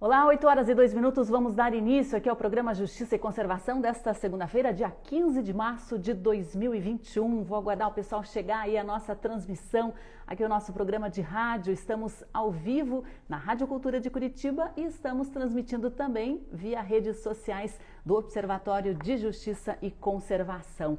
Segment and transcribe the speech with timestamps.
[0.00, 1.28] Olá, 8 horas e 2 minutos.
[1.28, 5.98] Vamos dar início aqui ao programa Justiça e Conservação desta segunda-feira, dia 15 de março
[5.98, 7.42] de 2021.
[7.42, 9.92] Vou aguardar o pessoal chegar aí a nossa transmissão,
[10.24, 11.72] aqui o nosso programa de rádio.
[11.72, 17.76] Estamos ao vivo na Rádio Cultura de Curitiba e estamos transmitindo também via redes sociais
[18.06, 20.96] do Observatório de Justiça e Conservação.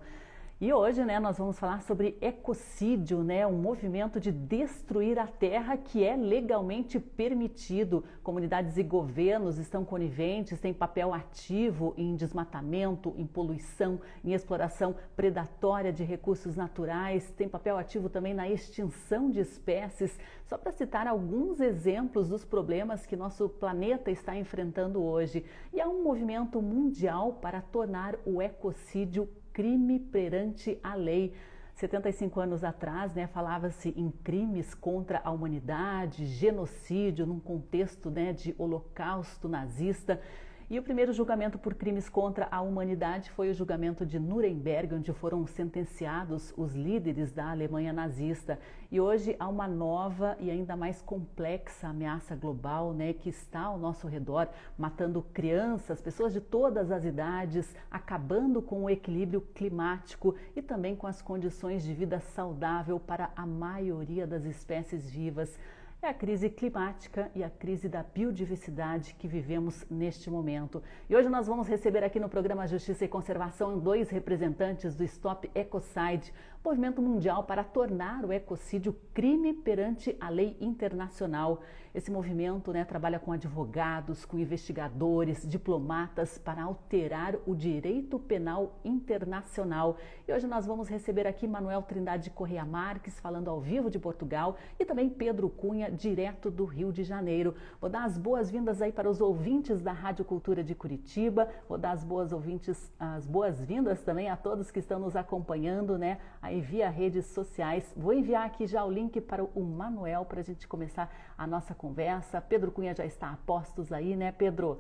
[0.61, 5.77] E hoje, né, nós vamos falar sobre ecocídio, né, um movimento de destruir a terra
[5.77, 8.03] que é legalmente permitido.
[8.21, 15.93] Comunidades e governos estão coniventes, têm papel ativo em desmatamento, em poluição, em exploração predatória
[15.93, 20.19] de recursos naturais, tem papel ativo também na extinção de espécies.
[20.45, 25.45] Só para citar alguns exemplos dos problemas que nosso planeta está enfrentando hoje.
[25.71, 29.29] E há um movimento mundial para tornar o ecocídio
[29.59, 31.33] crime perante a lei.
[31.75, 38.55] 75 anos atrás, né, falava-se em crimes contra a humanidade, genocídio, num contexto né, de
[38.57, 40.21] holocausto nazista.
[40.71, 45.11] E o primeiro julgamento por crimes contra a humanidade foi o julgamento de Nuremberg, onde
[45.11, 48.59] foram sentenciados os líderes da Alemanha nazista.
[48.91, 53.79] E hoje há uma nova e ainda mais complexa ameaça global, né, que está ao
[53.79, 60.61] nosso redor, matando crianças, pessoas de todas as idades, acabando com o equilíbrio climático e
[60.61, 65.57] também com as condições de vida saudável para a maioria das espécies vivas
[66.01, 70.81] é a crise climática e a crise da biodiversidade que vivemos neste momento.
[71.09, 75.51] E hoje nós vamos receber aqui no programa Justiça e Conservação dois representantes do Stop
[75.53, 76.33] Ecocide,
[76.63, 81.61] movimento mundial para tornar o ecocídio crime perante a lei internacional.
[81.93, 89.97] Esse movimento né, trabalha com advogados, com investigadores, diplomatas para alterar o direito penal internacional.
[90.27, 94.55] E hoje nós vamos receber aqui Manuel Trindade Correia Marques, falando ao vivo de Portugal,
[94.77, 97.55] e também Pedro Cunha, direto do Rio de Janeiro.
[97.81, 101.91] Vou dar as boas-vindas aí para os ouvintes da Rádio Cultura de Curitiba, vou dar
[101.91, 106.89] as boas ouvintes, as boas-vindas também a todos que estão nos acompanhando, né, aí via
[106.89, 107.93] redes sociais.
[107.95, 111.75] Vou enviar aqui já o link para o Manuel para a gente começar a nossa
[111.75, 112.41] conversa.
[112.41, 114.79] Pedro Cunha já está a postos aí, né, Pedro?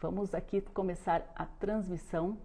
[0.00, 2.36] Vamos aqui começar a transmissão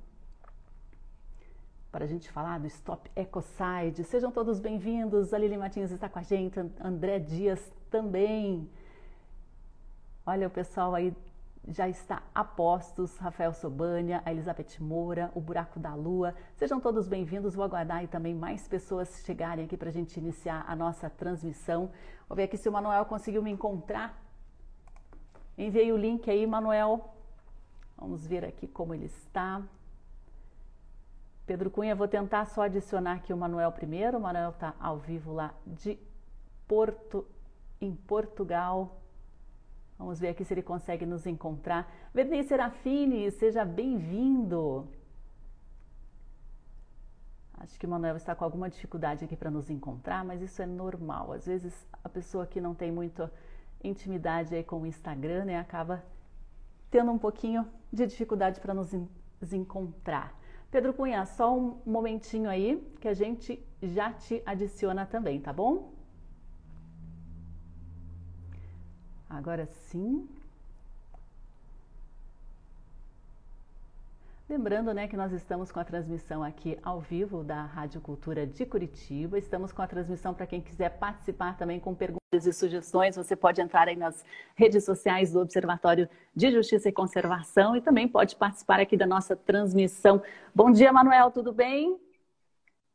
[1.92, 4.04] para a gente falar do Stop Ecocide.
[4.04, 5.34] Sejam todos bem-vindos.
[5.34, 8.70] A Lili Martins está com a gente, André Dias também.
[10.24, 11.14] Olha o pessoal aí
[11.68, 16.34] já está a postos, Rafael Sobânia, a Elizabeth Moura, o Buraco da Lua.
[16.56, 17.54] Sejam todos bem-vindos.
[17.54, 21.92] Vou aguardar aí também mais pessoas chegarem aqui para a gente iniciar a nossa transmissão.
[22.28, 24.20] Vou ver aqui se o Manuel conseguiu me encontrar.
[25.58, 27.14] Enviei o link aí, Manuel.
[27.98, 29.62] Vamos ver aqui como ele está.
[31.46, 34.18] Pedro Cunha, vou tentar só adicionar aqui o Manuel primeiro.
[34.18, 36.00] O Manuel está ao vivo lá de
[36.68, 37.28] Porto,
[37.80, 39.01] em Portugal.
[40.02, 41.88] Vamos ver aqui se ele consegue nos encontrar.
[42.12, 44.88] Vernei Serafini, seja bem-vindo.
[47.54, 50.66] Acho que o Manuel está com alguma dificuldade aqui para nos encontrar, mas isso é
[50.66, 51.34] normal.
[51.34, 53.32] Às vezes a pessoa que não tem muita
[53.84, 56.04] intimidade aí com o Instagram, né, acaba
[56.90, 58.92] tendo um pouquinho de dificuldade para nos,
[59.54, 60.36] encontrar.
[60.72, 65.94] Pedro Cunha, só um momentinho aí que a gente já te adiciona também, tá bom?
[69.34, 70.28] Agora sim.
[74.50, 78.66] Lembrando né, que nós estamos com a transmissão aqui ao vivo da Rádio Cultura de
[78.66, 79.40] Curitiba.
[79.40, 83.16] Estamos com a transmissão para quem quiser participar também com perguntas e sugestões.
[83.16, 88.10] Você pode entrar aí nas redes sociais do Observatório de Justiça e Conservação e também
[88.10, 90.22] pode participar aqui da nossa transmissão.
[90.54, 91.98] Bom dia, Manuel, tudo bem?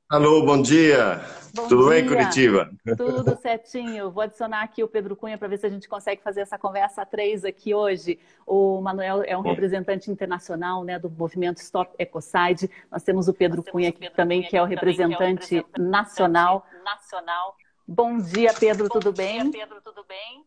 [0.08, 1.20] Alô, bom dia.
[1.52, 2.02] Bom Tudo dia.
[2.02, 2.70] bem, Curitiba?
[2.96, 4.08] Tudo certinho.
[4.08, 7.02] Vou adicionar aqui o Pedro Cunha para ver se a gente consegue fazer essa conversa
[7.02, 8.16] a três aqui hoje.
[8.46, 9.50] O Manuel é um bom.
[9.50, 12.70] representante internacional né, do movimento Stop Ecocide.
[12.88, 16.64] Nós temos o Pedro Cunha aqui também, que é o representante, é o representante nacional.
[16.84, 17.56] nacional.
[17.84, 19.50] Bom dia, Pedro, bom tudo dia, bem?
[19.50, 20.44] Pedro, tudo bem?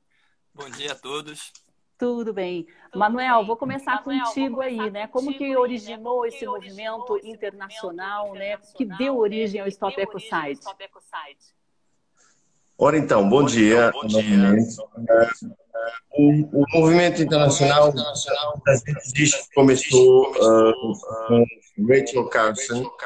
[0.53, 1.51] Bom dia a todos.
[1.99, 2.65] Tudo bem.
[2.91, 3.47] Tudo Manuel, bem.
[3.47, 5.05] vou começar Manuel, contigo vou começar aí, né?
[5.07, 6.29] Como que originou né?
[6.29, 8.57] esse movimento internacional, né?
[8.75, 10.61] Que deu origem ao Stop Ecocide?
[12.77, 14.55] Ora então, bom, bom dia, bom dia.
[16.11, 18.61] O, o, movimento internacional, internacional
[19.05, 20.93] existe começou uh,
[21.27, 21.45] com
[21.85, 23.05] Rachel Carson, que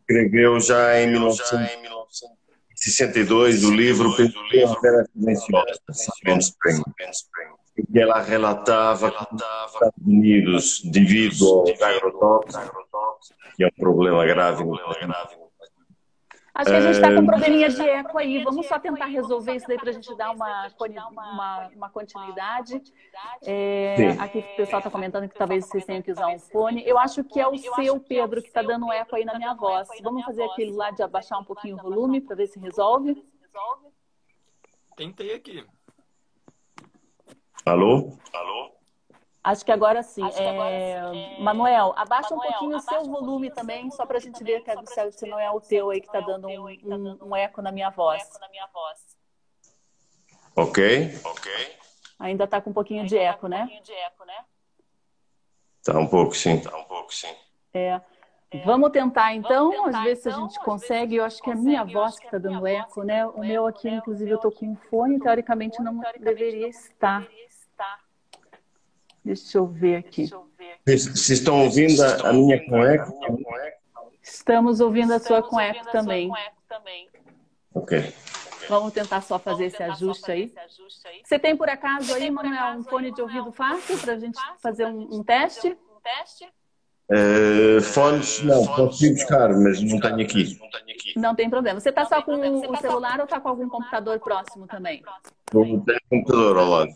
[0.00, 6.82] escreveu já em 1962 o livro Primavera Silenciosa, Spring Spring
[7.74, 9.42] que ela relatava que nos
[9.72, 14.78] Estados Unidos, devido aos agrotóxicos, que é um problema grave no
[16.56, 18.44] Acho que a gente está com um probleminha de eco aí.
[18.44, 20.68] Vamos só tentar resolver isso daí para a gente dar uma,
[21.10, 22.80] uma, uma continuidade.
[23.44, 26.86] É, aqui o pessoal está comentando que talvez vocês tenham que usar um fone.
[26.86, 29.88] Eu acho que é o seu, Pedro, que está dando eco aí na minha voz.
[30.00, 33.20] Vamos fazer aquilo lá de abaixar um pouquinho o volume para ver se resolve.
[34.96, 35.66] Tentei aqui.
[37.64, 38.12] Alô?
[38.32, 38.74] Alô?
[39.42, 40.28] Acho que agora sim.
[40.28, 41.10] Que agora é...
[41.10, 41.42] sim.
[41.42, 44.70] Manuel, abaixa Manuel, um pouquinho o seu volume também, só para a gente ver que
[44.70, 47.72] é se não é o teu aí que está dando um, um, um, eco na
[47.72, 48.22] minha voz.
[50.54, 51.20] Ok.
[51.24, 51.52] Ok.
[52.18, 53.68] Ainda está com um pouquinho de eco, né?
[55.80, 56.56] Está um pouco, sim.
[56.56, 57.34] Está um pouco, sim.
[57.72, 58.00] É.
[58.64, 61.16] Vamos tentar então, Vamos tentar, às vezes então, a gente consegue.
[61.16, 63.26] Eu acho que é a minha voz que está dando eco, né?
[63.26, 67.26] O meu aqui, inclusive, eu estou com um fone, teoricamente não deveria estar.
[69.24, 70.30] Deixa eu ver aqui.
[70.84, 73.18] Vocês estão ouvindo a, a minha com eco?
[74.22, 76.30] Estamos ouvindo a sua com eco também.
[77.72, 78.14] Ok.
[78.68, 80.54] Vamos tentar só fazer esse ajuste aí.
[81.22, 84.86] Você tem por acaso aí, Manuel, um fone de ouvido fácil para a gente fazer
[84.86, 85.76] um, um teste?
[87.10, 90.58] Uh, fones, não, posso ir buscar, mas não tenho aqui.
[91.16, 91.78] Não tem problema.
[91.78, 95.02] Você está só com o celular ou está com algum computador próximo também?
[95.50, 96.90] Tenho computador ao lado.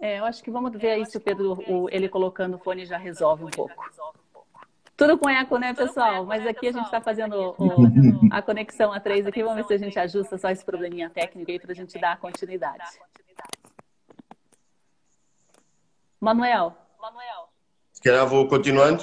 [0.00, 2.86] É, eu acho que vamos ver aí se o Pedro, o, ele colocando o fone
[2.86, 3.74] já resolve um pouco.
[4.96, 6.24] Tudo com eco, né, pessoal?
[6.24, 9.42] Mas aqui a gente está fazendo o, a conexão a três aqui.
[9.42, 12.18] Vamos ver se a gente ajusta só esse probleminha técnico aí para a gente dar
[12.18, 12.84] continuidade.
[16.20, 16.76] Manuel.
[17.00, 17.41] Manuel.
[18.02, 19.02] Calhar vou continuando.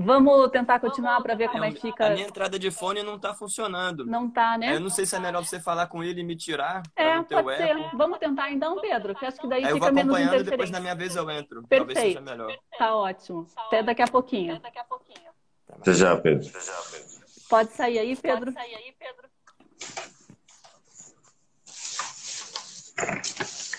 [0.00, 2.06] Vamos tentar continuar para ver como é que fica.
[2.06, 4.06] A minha entrada de fone não está funcionando.
[4.06, 4.76] Não está, né?
[4.76, 6.82] Eu não sei se é melhor você falar com ele e me tirar.
[6.94, 7.76] É, pode ser.
[7.76, 7.96] Eco.
[7.96, 10.36] Vamos tentar então, Pedro, que acho que daí Aí fica menos interferência.
[10.36, 11.66] Eu vou depois na minha vez eu entro.
[11.66, 11.94] Perfeito.
[11.94, 12.56] Talvez seja melhor.
[12.78, 13.46] Tá ótimo.
[13.56, 14.52] Até daqui a pouquinho.
[14.54, 15.28] Até daqui a pouquinho.
[15.68, 16.48] Até já, Pedro.
[16.48, 17.08] Até já, Pedro.
[17.48, 18.44] Pode sair aí, Pedro.
[18.44, 19.28] Pode sair aí, Pedro.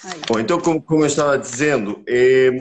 [0.04, 0.22] Aí.
[0.28, 2.52] Bom, então, como, como eu estava dizendo, eh,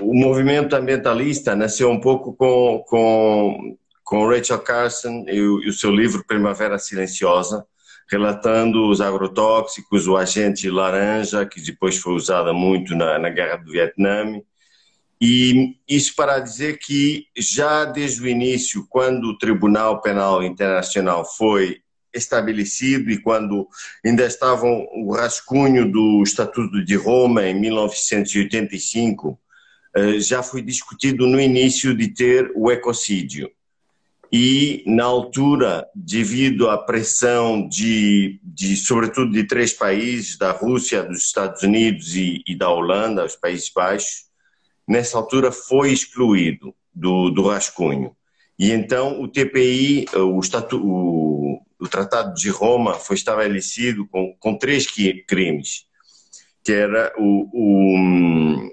[0.00, 5.72] o movimento ambientalista nasceu um pouco com, com, com Rachel Carson e o, e o
[5.72, 7.64] seu livro Primavera Silenciosa,
[8.10, 13.70] relatando os agrotóxicos, o agente laranja, que depois foi usada muito na, na Guerra do
[13.70, 14.40] Vietnã.
[15.20, 21.82] E isso para dizer que já desde o início, quando o Tribunal Penal Internacional foi
[22.12, 23.68] estabelecido e quando
[24.04, 29.49] ainda estavam o rascunho do Estatuto de Roma em 1985, eh,
[30.18, 33.50] já foi discutido no início de ter o ecocídio.
[34.32, 41.24] E, na altura, devido à pressão de, de sobretudo, de três países, da Rússia, dos
[41.24, 44.26] Estados Unidos e, e da Holanda, os Países Baixos,
[44.86, 48.14] nessa altura foi excluído do, do rascunho.
[48.56, 54.56] E então o TPI, o, estatu, o, o Tratado de Roma, foi estabelecido com, com
[54.56, 54.86] três
[55.26, 55.86] crimes,
[56.62, 58.70] que era o, o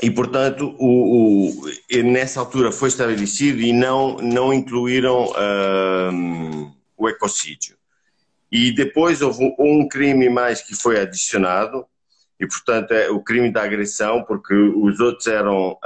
[0.00, 5.32] e, portanto, o, o, nessa altura foi estabelecido e não, não incluíram
[6.12, 7.76] um, o ecocídio.
[8.50, 11.84] E depois houve um crime mais que foi adicionado,
[12.40, 15.76] e, portanto, é o crime da agressão, porque os outros eram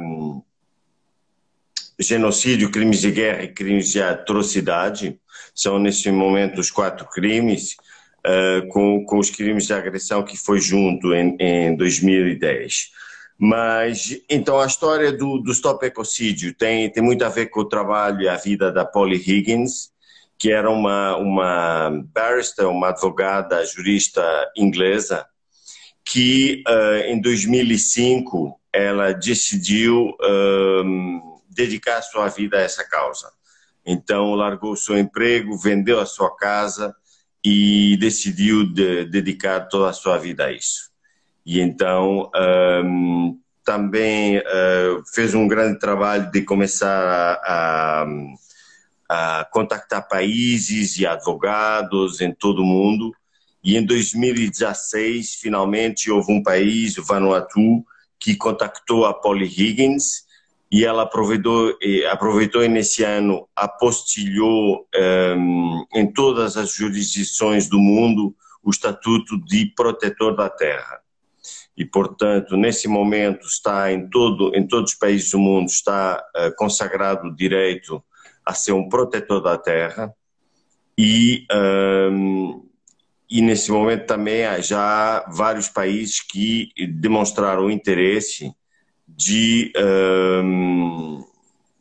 [0.00, 0.42] um,
[1.98, 5.20] genocídio, crimes de guerra e crimes de atrocidade.
[5.54, 7.76] São, nesse momento, os quatro crimes,
[8.26, 12.90] uh, com, com os crimes de agressão que foi junto em, em 2010.
[13.44, 17.68] Mas, então, a história do, do Stop Ecocídio tem, tem muito a ver com o
[17.68, 19.90] trabalho e a vida da Polly Higgins,
[20.38, 24.22] que era uma, uma barrister, uma advogada jurista
[24.56, 25.26] inglesa,
[26.04, 33.28] que uh, em 2005 ela decidiu uh, dedicar sua vida a essa causa.
[33.84, 36.94] Então, largou seu emprego, vendeu a sua casa
[37.44, 40.91] e decidiu de, dedicar toda a sua vida a isso.
[41.44, 42.30] E então
[42.84, 51.06] um, também uh, fez um grande trabalho de começar a, a, a, contactar países e
[51.06, 53.12] advogados em todo o mundo.
[53.62, 57.84] E em 2016, finalmente, houve um país, Vanuatu,
[58.18, 60.24] que contactou a Polly Higgins
[60.70, 61.76] e ela aproveitou,
[62.10, 64.86] aproveitou nesse ano, apostilhou
[65.36, 68.34] um, em todas as jurisdições do mundo
[68.64, 71.01] o Estatuto de Protetor da Terra
[71.76, 76.54] e, portanto, nesse momento está em, todo, em todos os países do mundo está uh,
[76.56, 78.02] consagrado o direito
[78.44, 80.14] a ser um protetor da terra
[80.98, 82.62] e, um, ehm,
[83.30, 86.68] e nesse momento também há já vários países que
[87.00, 88.52] demonstraram interesse
[89.08, 91.24] de, um, ehm,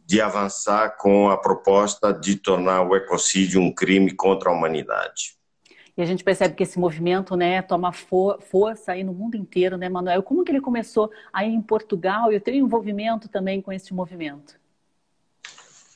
[0.06, 5.41] de avançar com a proposta de tornar o ecocídio um crime contra a humanidade.
[5.98, 9.78] E a gente percebe que esse movimento, né, toma for força aí no mundo inteiro,
[9.78, 10.24] né, Manuel?
[10.24, 14.60] Como que ele começou aí em Portugal e o teu envolvimento também com esse movimento?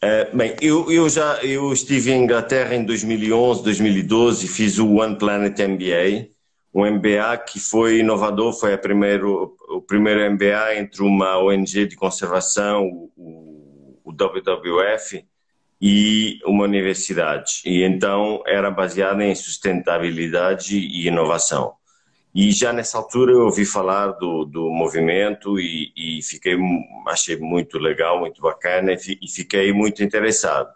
[0.01, 4.95] É, bem, eu, eu, já eu estive em Inglaterra em 2011, 2012 e fiz o
[4.95, 6.29] One Planet MBA,
[6.73, 13.09] um MBA que foi inovador, foi primeiro, o primeiro MBA entre uma ONG de conservação,
[13.15, 15.25] o, o WWF,
[15.81, 17.61] e uma universidade.
[17.65, 21.73] E então era baseada em sustentabilidade e inovação.
[22.33, 26.57] E já nessa altura eu ouvi falar do, do movimento e, e fiquei,
[27.07, 30.69] achei muito legal, muito bacana e fiquei muito interessado.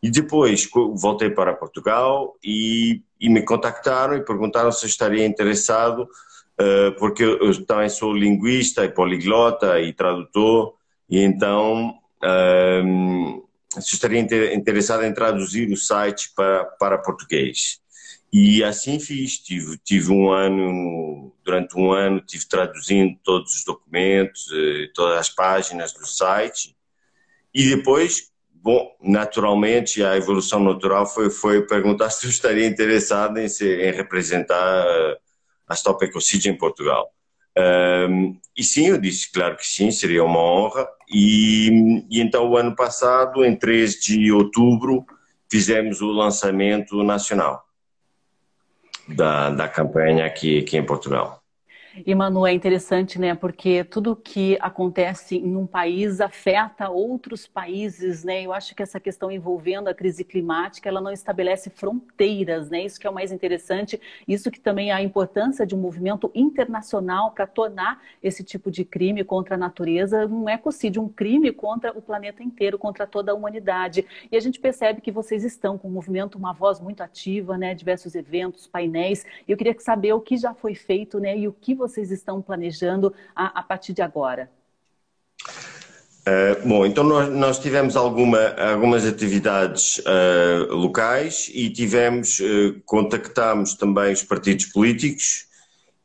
[0.00, 6.02] E depois voltei para Portugal e, e me contactaram e perguntaram se eu estaria interessado,
[6.02, 10.74] uh, porque eu também sou linguista e poliglota e tradutor,
[11.08, 13.48] e então uh,
[13.80, 14.20] se estaria
[14.54, 17.80] interessado em traduzir o site para, para português.
[18.32, 24.48] E assim fiz, tive, tive um ano, durante um ano, tive traduzindo todos os documentos,
[24.52, 26.74] eh, todas as páginas do site.
[27.52, 33.48] E depois, bom, naturalmente, a evolução natural foi, foi perguntar se eu estaria interessado em,
[33.48, 35.18] ser, em representar eh,
[35.68, 37.12] a Stop Ecocid em Portugal.
[37.58, 40.88] Um, e sim, eu disse, claro que sim, seria uma honra.
[41.08, 45.04] E, e então, o ano passado, em 3 de outubro,
[45.50, 47.66] fizemos o lançamento nacional
[49.08, 51.41] da, da campanha aqui, aqui em Portugal.
[51.94, 53.34] E Manu, é interessante, né?
[53.34, 58.42] Porque tudo que acontece em um país afeta outros países, né?
[58.42, 62.82] Eu acho que essa questão envolvendo a crise climática, ela não estabelece fronteiras, né?
[62.84, 64.00] Isso que é o mais interessante.
[64.26, 68.86] Isso que também é a importância de um movimento internacional para tornar esse tipo de
[68.86, 73.34] crime contra a natureza um ecocídio, um crime contra o planeta inteiro, contra toda a
[73.34, 74.06] humanidade.
[74.30, 77.74] E a gente percebe que vocês estão com o movimento, uma voz muito ativa, né?
[77.74, 79.26] Diversos eventos, painéis.
[79.46, 81.36] Eu queria saber o que já foi feito, né?
[81.36, 84.48] E o que vocês estão planejando a, a partir de agora?
[86.22, 93.74] Uh, bom, então nós, nós tivemos alguma, algumas atividades uh, locais e tivemos, uh, contactámos
[93.74, 95.46] também os partidos políticos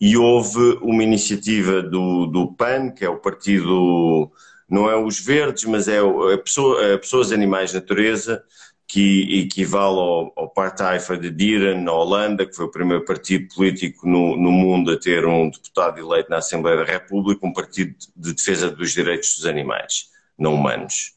[0.02, 4.32] e houve uma iniciativa do, do PAN, que é o partido,
[4.68, 8.44] não é os verdes, mas é a, pessoa, a Pessoas, Animais, Natureza,
[8.88, 13.54] que equivale ao, ao Partij for the Dieren na Holanda, que foi o primeiro partido
[13.54, 17.94] político no, no, mundo a ter um deputado eleito na Assembleia da República, um partido
[18.16, 21.14] de defesa dos direitos dos animais não humanos.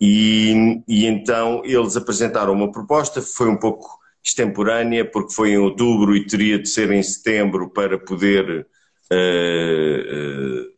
[0.00, 6.14] E, e então eles apresentaram uma proposta, foi um pouco extemporânea, porque foi em outubro
[6.14, 8.66] e teria de ser em setembro para poder
[9.10, 10.77] uh, uh,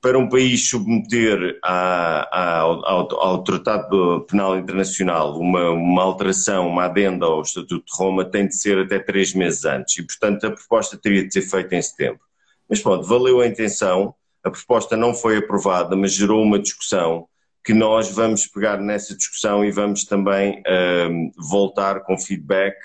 [0.00, 6.84] para um país submeter a, a, ao, ao, Tratado Penal Internacional uma, uma, alteração, uma
[6.84, 9.98] adenda ao Estatuto de Roma, tem de ser até três meses antes.
[9.98, 12.20] E, portanto, a proposta teria de ser feita em setembro.
[12.68, 14.14] Mas pronto, valeu a intenção,
[14.44, 17.26] a proposta não foi aprovada, mas gerou uma discussão
[17.64, 20.62] que nós vamos pegar nessa discussão e vamos também
[21.10, 22.76] um, voltar com feedback,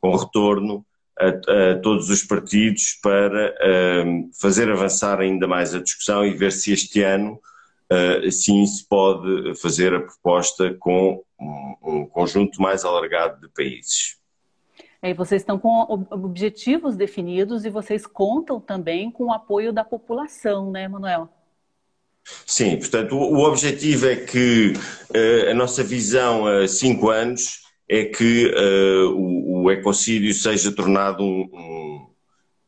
[0.00, 0.86] com retorno
[1.20, 6.50] a, a todos os partidos para uh, fazer avançar ainda mais a discussão e ver
[6.50, 7.38] se este ano
[7.92, 14.18] uh, sim se pode fazer a proposta com um, um conjunto mais alargado de países.
[15.02, 20.70] E vocês estão com objetivos definidos e vocês contam também com o apoio da população,
[20.70, 21.28] né, Manuel?
[22.46, 28.04] Sim, portanto, o, o objetivo é que uh, a nossa visão a cinco anos é
[28.04, 32.06] que uh, o, o, ecocídio seja tornado um, um,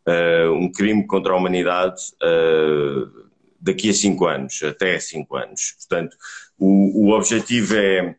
[0.09, 3.29] uh, um, crime contra a humanidade uh,
[3.61, 5.77] daqui a cinco anos, até cinco anos.
[5.79, 6.17] Portanto,
[6.59, 8.17] o, o objetivo é,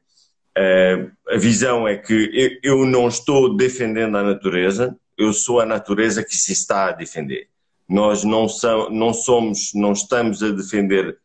[1.27, 6.37] a visão é que eu, não estou defendendo a natureza, eu sou a natureza que
[6.37, 7.49] se está a defender.
[7.89, 11.17] Nós não, so, não somos, não estamos a defender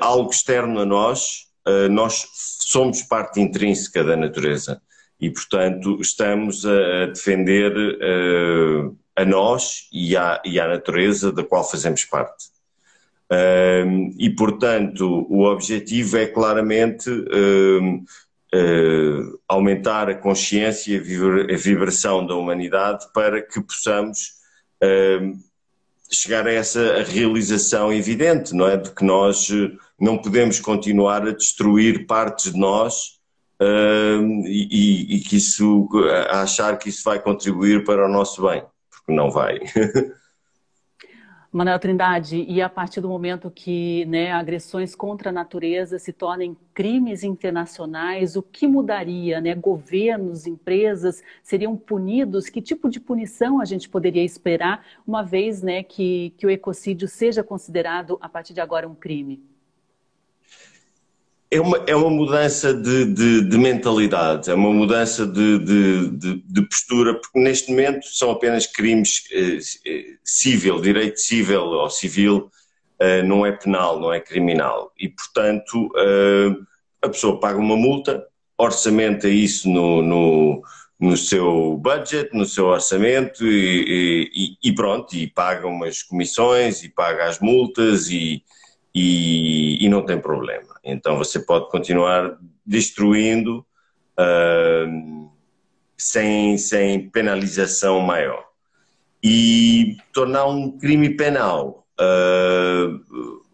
[0.00, 1.47] algo externo a nós,
[1.90, 4.80] nós somos parte intrínseca da natureza
[5.20, 11.68] e, portanto, estamos a defender uh, a nós e à, e à natureza da qual
[11.68, 12.46] fazemos parte.
[13.30, 18.04] Uh, e, portanto, o objetivo é claramente uh,
[19.46, 24.38] aumentar a consciência e a vibração da humanidade para que possamos
[26.10, 28.78] chegar a essa realização evidente, não é?
[28.78, 29.50] De que nós
[29.98, 33.18] não podemos continuar a destruir partes de nós
[33.60, 35.88] uh, e, e, que isso,
[36.30, 39.58] a achar que isso vai contribuir para o nosso bem, porque não vai.
[41.50, 46.54] Manuel Trindade, e a partir do momento que né, agressões contra a natureza se tornem
[46.74, 49.40] crimes internacionais, o que mudaria?
[49.40, 49.54] Né?
[49.54, 52.50] Governos, empresas seriam punidos?
[52.50, 57.08] Que tipo de punição a gente poderia esperar, uma vez né, que, que o ecocídio
[57.08, 59.42] seja considerado, a partir de agora, um crime?
[61.50, 67.14] É uma, é uma mudança de, de, de mentalidade, é uma mudança de, de, postura,
[67.14, 72.50] porque neste momento são apenas crimes eh, eh, civil, direito civil ou civil,
[72.98, 74.92] eh, não é penal, não é criminal.
[74.98, 76.54] E, portanto, eh,
[77.02, 78.26] a pessoa paga uma multa,
[78.58, 80.62] orçamenta isso no, no,
[81.00, 86.88] no seu budget, no seu orçamento e, e, e, pronto, e paga umas comissões e
[86.88, 88.42] paga as multas e,
[88.94, 90.78] e, e não tem problema.
[90.84, 93.64] Então você pode continuar destruindo
[94.18, 95.30] uh,
[95.96, 98.44] sem, sem penalização maior.
[99.22, 103.44] E tornar um crime penal, uh,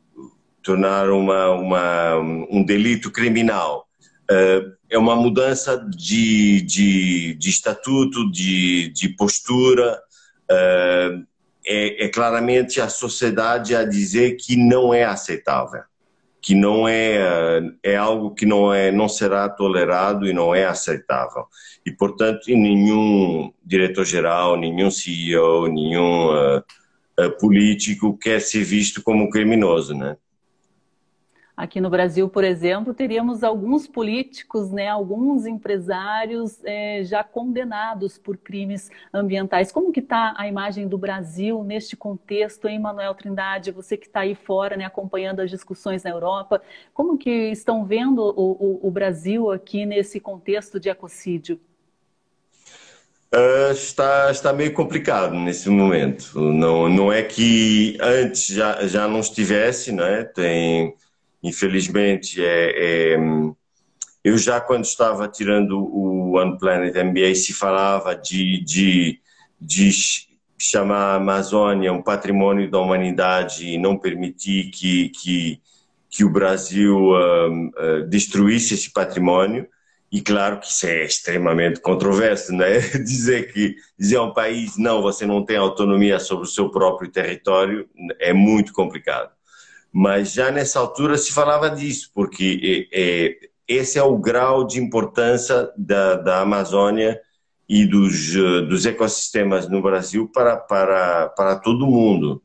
[0.63, 3.89] tornar uma, uma, um delito criminal,
[4.31, 9.99] uh, é uma mudança de, de, de estatuto, de, de postura,
[10.51, 11.27] uh,
[11.67, 15.83] é, é claramente a sociedade a dizer que não é aceitável
[16.45, 21.47] que não é é algo que não é não será tolerado e não é aceitável.
[21.87, 26.59] E portanto nenhum diretor geral nenhum CEO nenhum uh,
[27.19, 30.19] uh, político quer ser visto como criminoso né
[31.57, 38.37] Aqui no Brasil, por exemplo, teríamos alguns políticos, né, alguns empresários é, já condenados por
[38.37, 39.71] crimes ambientais.
[39.71, 43.71] Como que está a imagem do Brasil neste contexto, hein, Manuel Trindade?
[43.71, 46.61] Você que está aí fora, né, acompanhando as discussões na Europa,
[46.93, 51.61] como que estão vendo o, o, o Brasil aqui nesse contexto de ecocídio?
[53.33, 56.41] Uh, está, está meio complicado nesse momento.
[56.41, 60.25] Não, não é que antes já, já não estivesse, não é?
[60.25, 60.95] Tem
[61.45, 63.19] infelizmente, é, é,
[64.25, 69.21] eu já quando estava tirando o Unplanet MBA se falava de, de,
[69.61, 69.91] de
[70.59, 75.61] chamar a Amazônia um patrimônio da humanidade e não permitir que, que,
[76.09, 79.69] que o Brasil uh, destruísse esse patrimônio.
[80.11, 82.79] E claro que isso é extremamente controverso, né?
[83.05, 87.11] Dizer que dizer a um país não, você não tem autonomia sobre o seu próprio
[87.11, 87.87] território
[88.19, 89.34] é muito complicado
[89.95, 94.81] mas já nessa altura se falava disso, porque é, é, esse é o grau de
[94.81, 97.21] importância da, da Amazônia
[97.69, 98.33] e dos,
[98.69, 102.43] dos ecossistemas no Brasil para, para, para todo mundo.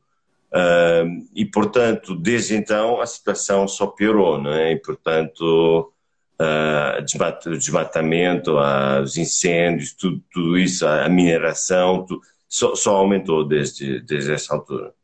[0.52, 4.70] Uh, e, portanto, desde então a situação só piorou, né?
[4.72, 5.92] e, portanto,
[6.40, 13.44] uh, o desmatamento, uh, os incêndios, tudo, tudo isso, a mineração, tudo, só, só aumentou
[13.44, 14.94] desde, desde essa altura.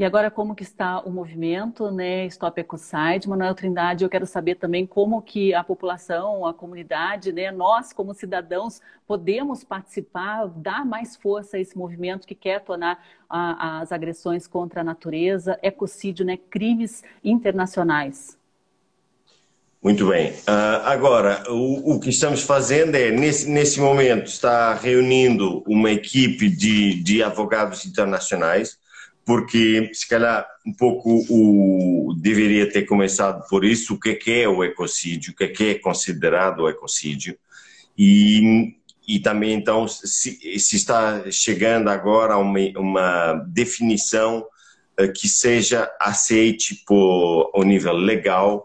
[0.00, 3.28] E agora como que está o movimento, né, Stop Ecocide?
[3.28, 8.14] Manuel Trindade, eu quero saber também como que a população, a comunidade, né, nós como
[8.14, 14.46] cidadãos podemos participar, dar mais força a esse movimento que quer tornar a, as agressões
[14.46, 18.38] contra a natureza, ecocídio, né, crimes internacionais.
[19.82, 20.30] Muito bem.
[20.30, 26.48] Uh, agora, o, o, que estamos fazendo é, nesse, nesse momento, está reunindo uma equipe
[26.48, 28.79] de, de advogados internacionais
[29.24, 34.48] porque se calhar um pouco o deveria ter começado por isso, o que é, é
[34.48, 37.38] o ecocídio, o que é, é considerado o ecocídio.
[37.96, 38.74] E
[39.10, 44.46] e também então se, se está chegando agora a uma, uma definição
[45.00, 48.62] uh, que seja aceite por ao nível legal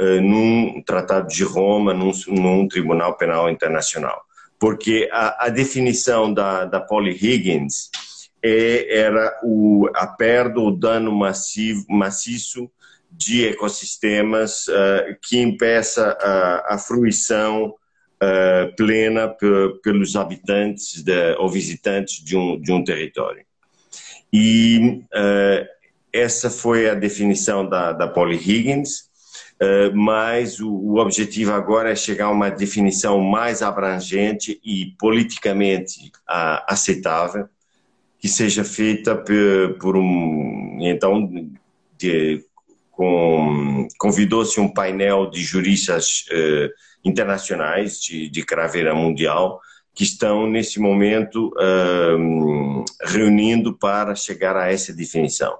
[0.00, 4.22] uh, num tratado de Roma, num, num tribunal penal internacional,
[4.56, 8.07] porque a, a definição da da Polly Higgins é,
[8.42, 12.70] era o, a perda ou dano massivo, maciço
[13.10, 19.34] de ecossistemas uh, que impeça a, a fruição uh, plena
[19.82, 23.44] pelos habitantes de, ou visitantes de um, de um território.
[24.32, 25.66] E uh,
[26.12, 29.08] essa foi a definição da, da Polly Higgins,
[29.92, 36.12] mas o, o objetivo agora é chegar a uma definição mais abrangente e politicamente
[36.64, 37.48] aceitável,
[38.18, 39.14] que seja feita
[39.78, 40.78] por, um.
[40.80, 41.30] Então,
[43.96, 46.70] convidou-se um painel de juristas eh,
[47.04, 49.60] internacionais de, de craveira mundial
[49.94, 55.58] que estão nesse momento uh, reunindo para chegar a essa definição.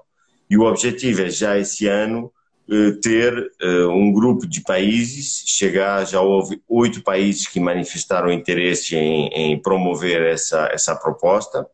[0.49, 2.31] E o objetivo é já esse ano
[2.69, 3.51] uh, ter
[3.91, 10.21] um grupo de países, chegar, já houve oito países que manifestaram interesse em, em promover
[10.21, 11.67] essa, essa proposta,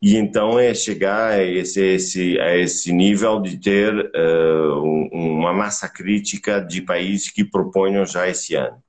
[0.00, 4.82] e então é chegar a esse, esse, a esse nível de ter uh,
[5.12, 8.82] uma massa crítica de países que proponham já esse ano.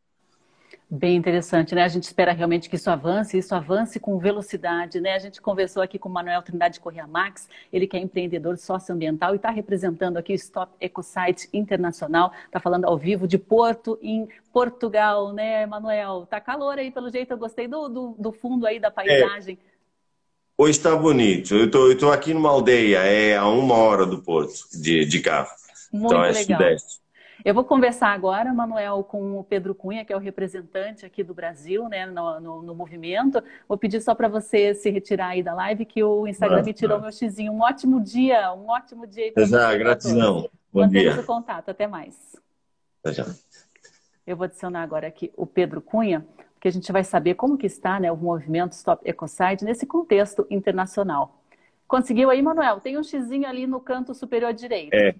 [0.90, 1.84] Bem interessante, né?
[1.84, 5.16] A gente espera realmente que isso avance, isso avance com velocidade, né?
[5.16, 9.34] A gente conversou aqui com o Manuel Trindade Correa Max, ele que é empreendedor socioambiental
[9.34, 14.30] e está representando aqui o Stop Ecosite Internacional, está falando ao vivo de Porto, em
[14.54, 16.26] Portugal, né, Manuel?
[16.26, 19.58] Tá calor aí, pelo jeito, eu gostei do, do, do fundo aí da paisagem.
[19.62, 19.67] É.
[20.60, 25.06] Hoje está bonito, eu estou aqui numa aldeia, é a uma hora do Porto, de,
[25.06, 25.50] de carro.
[25.94, 26.60] Muito então é legal.
[26.60, 27.00] sudeste.
[27.46, 31.32] Eu vou conversar agora, Manuel, com o Pedro Cunha, que é o representante aqui do
[31.32, 33.40] Brasil, né, no, no, no movimento.
[33.70, 37.00] Vou pedir só para você se retirar aí da live, que o Instagram me tirou
[37.00, 37.54] meu xizinho.
[37.54, 39.78] Um ótimo dia, um ótimo dia aí para você.
[39.78, 40.50] Gratidão.
[40.74, 41.22] Bom Mantemos dia.
[41.22, 41.70] o contato.
[41.70, 42.16] Até mais.
[43.06, 43.28] Já.
[44.26, 46.26] Eu vou adicionar agora aqui o Pedro Cunha,
[46.58, 50.46] porque a gente vai saber como que está né, o movimento Stop Ecocide nesse contexto
[50.50, 51.40] internacional.
[51.88, 52.82] Conseguiu aí, Manuel?
[52.82, 54.92] Tem um xizinho ali no canto superior direito.
[54.92, 55.16] É.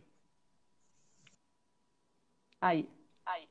[2.60, 2.90] Aí.
[3.24, 3.48] Aí.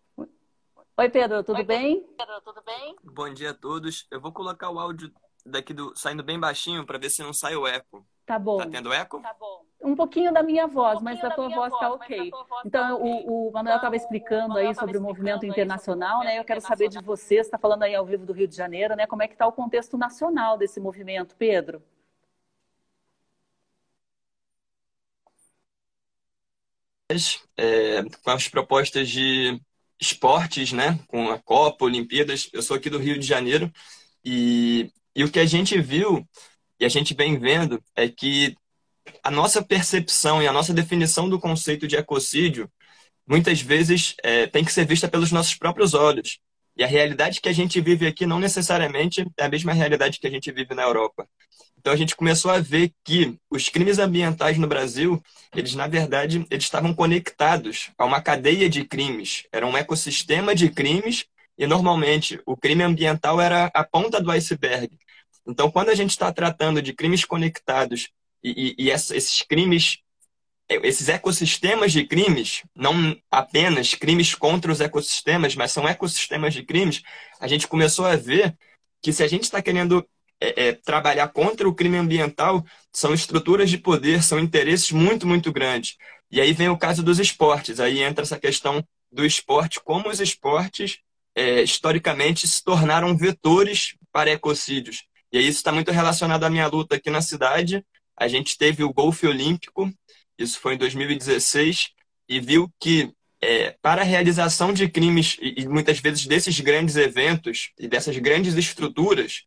[0.99, 2.05] Oi, Pedro, tudo Oi, bem?
[2.19, 2.97] Pedro, tudo bem?
[3.05, 4.05] Bom dia a todos.
[4.11, 5.13] Eu vou colocar o áudio
[5.45, 8.05] daqui do saindo bem baixinho para ver se não sai o eco.
[8.27, 8.57] Tá bom.
[8.57, 9.23] Tá tendo eco?
[9.23, 9.65] Tá bom.
[9.87, 12.33] Um pouquinho da minha voz, um mas a tua voz está ok.
[12.65, 16.39] Então, o, o Manuel estava explicando aí sobre o movimento internacional, né?
[16.39, 19.07] Eu quero saber de você, está falando aí ao vivo do Rio de Janeiro, né?
[19.07, 21.81] Como é que está o contexto nacional desse movimento, Pedro?
[27.57, 29.61] é, com as propostas de
[30.01, 30.99] esportes, né?
[31.07, 32.51] Com a Copa, Olimpíadas.
[32.53, 33.73] Eu sou aqui do Rio de Janeiro
[34.25, 36.27] e, e o que a gente viu
[36.79, 38.57] e a gente vem vendo é que
[39.23, 42.71] a nossa percepção e a nossa definição do conceito de ecocídio
[43.27, 46.39] muitas vezes é, tem que ser vista pelos nossos próprios olhos.
[46.77, 50.27] E a realidade que a gente vive aqui não necessariamente é a mesma realidade que
[50.27, 51.27] a gente vive na Europa.
[51.79, 55.23] Então a gente começou a ver que os crimes ambientais no Brasil,
[55.55, 59.45] eles na verdade, eles estavam conectados a uma cadeia de crimes.
[59.51, 61.25] Era um ecossistema de crimes
[61.57, 64.91] e normalmente o crime ambiental era a ponta do iceberg.
[65.47, 68.11] Então quando a gente está tratando de crimes conectados
[68.43, 69.99] e, e, esses crimes
[70.69, 77.03] esses ecossistemas de crimes, não apenas crimes contra os ecossistemas, mas são ecossistemas de crimes,
[77.39, 78.57] a gente começou a ver
[79.01, 80.05] que se a gente está querendo
[80.41, 85.53] é, é, trabalhar contra o crime ambiental, são estruturas de poder, são interesses muito, muito
[85.53, 85.97] grandes.
[86.31, 90.21] E aí vem o caso dos esportes, aí entra essa questão do esporte, como os
[90.21, 90.99] esportes
[91.35, 95.05] é, historicamente se tornaram vetores para ecocídios.
[95.33, 97.85] E aí isso está muito relacionado à minha luta aqui na cidade.
[98.17, 99.93] A gente teve o golfe olímpico,
[100.39, 101.91] isso foi em 2016,
[102.29, 107.71] e viu que é, para a realização de crimes, e, muitas vezes desses grandes eventos
[107.79, 109.43] e dessas grandes estruturas,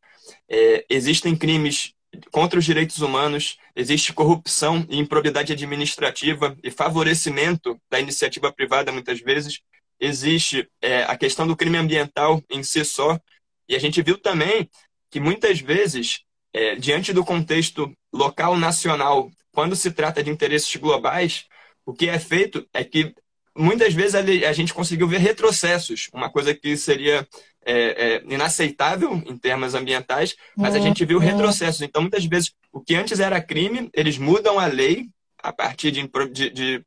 [0.49, 1.93] é, existem crimes
[2.32, 9.19] contra os direitos humanos, existe corrupção e improbidade administrativa e favorecimento da iniciativa privada, muitas
[9.19, 9.60] vezes.
[9.99, 13.19] Existe é, a questão do crime ambiental em si só.
[13.67, 14.69] E a gente viu também
[15.12, 16.21] que muitas vezes,
[16.53, 21.45] é, diante do contexto local, nacional quando se trata de interesses globais,
[21.85, 23.13] o que é feito é que
[23.57, 27.27] muitas vezes a gente conseguiu ver retrocessos, uma coisa que seria
[27.65, 31.23] é, é, inaceitável em termos ambientais, mas a gente viu uhum.
[31.23, 31.81] retrocessos.
[31.81, 35.09] Então, muitas vezes, o que antes era crime, eles mudam a lei
[35.41, 36.85] a partir de, de, de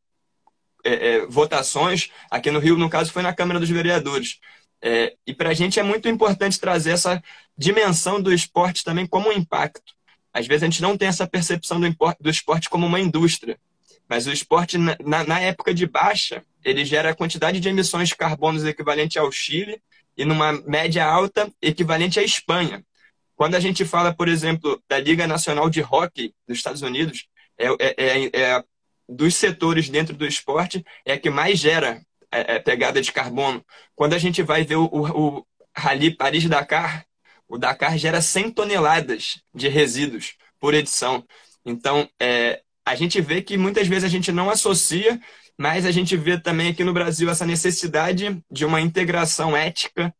[0.84, 2.10] é, é, votações.
[2.30, 4.38] Aqui no Rio, no caso, foi na Câmara dos Vereadores.
[4.82, 7.22] É, e para a gente é muito importante trazer essa
[7.56, 9.94] dimensão do esporte também como um impacto.
[10.32, 11.88] Às vezes a gente não tem essa percepção do,
[12.20, 13.58] do esporte como uma indústria.
[14.08, 18.16] Mas o esporte, na, na, época de baixa, ele gera a quantidade de emissões de
[18.16, 19.80] carbono equivalente ao Chile
[20.16, 22.84] e numa média alta equivalente à Espanha.
[23.36, 27.66] Quando a gente fala, por exemplo, da Liga Nacional de Hockey dos Estados Unidos, é,
[27.68, 28.64] é, é, é
[29.08, 33.64] dos setores dentro do esporte, é a que mais gera é, é pegada de carbono.
[33.94, 37.04] Quando a gente vai ver o, o, o Rally Paris-Dakar,
[37.48, 41.24] o Dakar gera 100 toneladas de resíduos por edição.
[41.64, 45.20] Então, é, a gente vê que muitas vezes a gente não associa,
[45.58, 50.14] mas a gente vê também aqui no Brasil essa necessidade de uma integração ética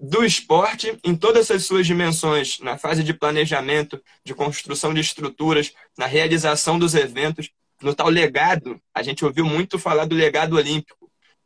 [0.00, 5.72] do esporte em todas as suas dimensões, na fase de planejamento, de construção de estruturas,
[5.96, 7.50] na realização dos eventos,
[7.82, 8.80] no tal legado.
[8.94, 10.97] A gente ouviu muito falar do legado olímpico.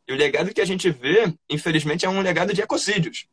[0.07, 3.25] E o legado que a gente vê, infelizmente, é um legado de ecocídios.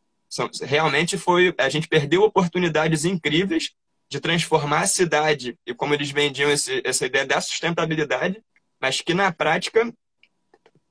[0.62, 1.52] Realmente foi.
[1.58, 3.72] A gente perdeu oportunidades incríveis
[4.08, 8.42] de transformar a cidade e como eles vendiam esse, essa ideia da sustentabilidade,
[8.80, 9.92] mas que na prática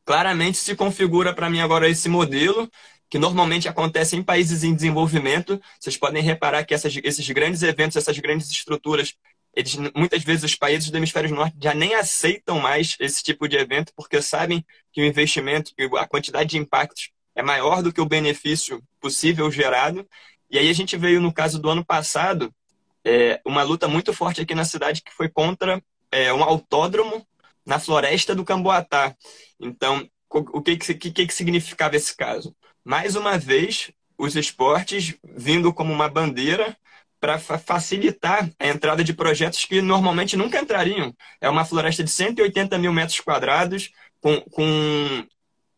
[0.06, 2.70] claramente se configura para mim agora esse modelo
[3.10, 5.60] que normalmente acontece em países em desenvolvimento.
[5.80, 9.16] Vocês podem reparar que essas, esses grandes eventos, essas grandes estruturas,
[9.54, 13.58] eles, muitas vezes os países do hemisfério norte já nem aceitam mais esse tipo de
[13.58, 18.02] evento porque sabem que o investimento, que a quantidade de impactos é maior do que
[18.02, 20.08] o benefício possível gerado.
[20.50, 22.54] E aí a gente veio no caso do ano passado
[23.04, 25.82] é, uma luta muito forte aqui na cidade que foi contra
[26.12, 27.26] é, um autódromo
[27.66, 29.16] na floresta do Camboatá.
[29.60, 32.56] Então, o que, que, que, que significava esse caso?
[32.84, 36.78] Mais uma vez, os esportes vindo como uma bandeira
[37.20, 41.14] para facilitar a entrada de projetos que normalmente nunca entrariam.
[41.42, 45.26] É uma floresta de 180 mil metros quadrados, com, com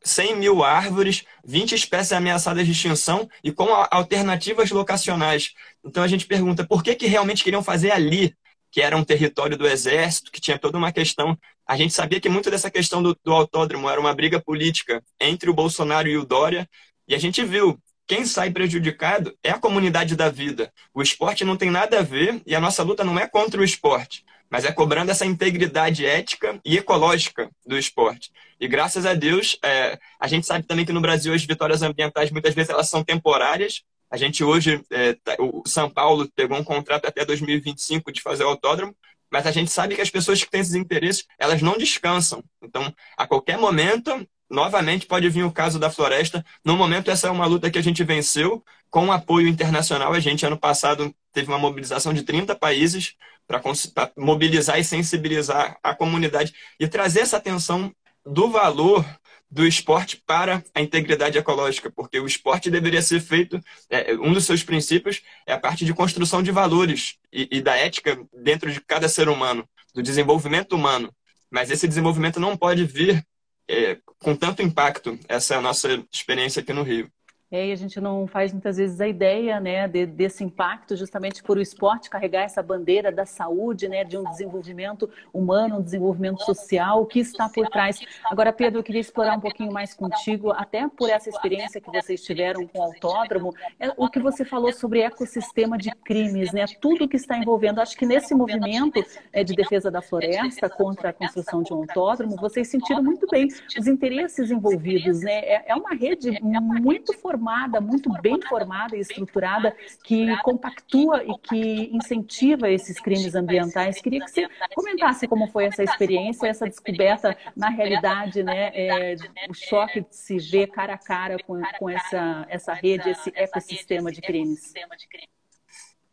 [0.03, 5.53] 100 mil árvores, 20 espécies ameaçadas de extinção e com alternativas locacionais.
[5.83, 8.35] Então a gente pergunta por que, que realmente queriam fazer ali,
[8.71, 11.37] que era um território do exército, que tinha toda uma questão.
[11.67, 15.49] A gente sabia que muito dessa questão do, do autódromo era uma briga política entre
[15.49, 16.67] o Bolsonaro e o Dória,
[17.07, 20.71] e a gente viu quem sai prejudicado é a comunidade da vida.
[20.93, 23.63] O esporte não tem nada a ver e a nossa luta não é contra o
[23.63, 28.31] esporte, mas é cobrando essa integridade ética e ecológica do esporte.
[28.59, 32.31] E graças a Deus, é, a gente sabe também que no Brasil as vitórias ambientais
[32.31, 33.81] muitas vezes elas são temporárias.
[34.09, 38.43] A gente hoje, é, tá, o São Paulo pegou um contrato até 2025 de fazer
[38.43, 38.93] o autódromo,
[39.31, 42.43] mas a gente sabe que as pessoas que têm esses interesses, elas não descansam.
[42.61, 46.45] Então, a qualquer momento, novamente pode vir o caso da floresta.
[46.63, 50.13] No momento, essa é uma luta que a gente venceu com apoio internacional.
[50.13, 53.15] A gente, ano passado, teve uma mobilização de 30 países
[53.47, 57.93] para mobilizar e sensibilizar a comunidade e trazer essa atenção
[58.25, 59.05] do valor
[59.49, 63.59] do esporte para a integridade ecológica, porque o esporte deveria ser feito,
[63.89, 67.75] é, um dos seus princípios é a parte de construção de valores e, e da
[67.75, 71.13] ética dentro de cada ser humano, do desenvolvimento humano.
[71.49, 73.25] Mas esse desenvolvimento não pode vir
[73.71, 75.17] é, com tanto impacto.
[75.27, 77.09] Essa é a nossa experiência aqui no Rio.
[77.51, 81.43] É, e a gente não faz muitas vezes a ideia né, de, desse impacto, justamente
[81.43, 86.41] por o esporte carregar essa bandeira da saúde, né, de um desenvolvimento humano, um desenvolvimento
[86.45, 87.99] social, o que está por trás.
[88.23, 92.23] Agora, Pedro, eu queria explorar um pouquinho mais contigo, até por essa experiência que vocês
[92.23, 97.05] tiveram com o autódromo, é o que você falou sobre ecossistema de crimes, né, tudo
[97.05, 97.81] que está envolvendo.
[97.81, 102.37] Acho que nesse movimento é, de defesa da floresta contra a construção de um autódromo,
[102.37, 105.19] vocês sentiram muito bem os interesses envolvidos.
[105.19, 105.33] Né?
[105.39, 111.37] É, é uma rede muito formada formada, muito bem formada e estruturada, que compactua e
[111.39, 113.99] que incentiva esses crimes ambientais.
[113.99, 119.15] Queria que você comentasse como foi essa experiência, essa descoberta na realidade, né, é,
[119.49, 124.11] o choque de se ver cara a cara com, com essa, essa rede, esse ecossistema
[124.11, 124.71] de crimes.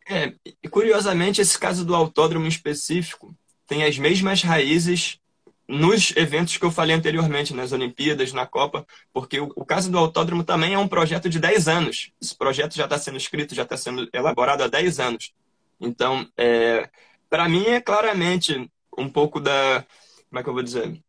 [0.09, 3.35] É, e curiosamente, esse caso do autódromo específico
[3.67, 5.19] tem as mesmas raízes
[5.69, 9.99] nos eventos que eu falei anteriormente, nas Olimpíadas, na Copa, porque o, o, caso do
[9.99, 12.11] autódromo também é um projeto de 10 anos.
[12.19, 15.31] Esse projeto já está sendo escrito, já está sendo elaborado há 10 anos.
[15.79, 16.89] Então, é,
[17.29, 19.85] para mim, é claramente um pouco da.
[20.27, 20.99] Como é que eu vou dizer?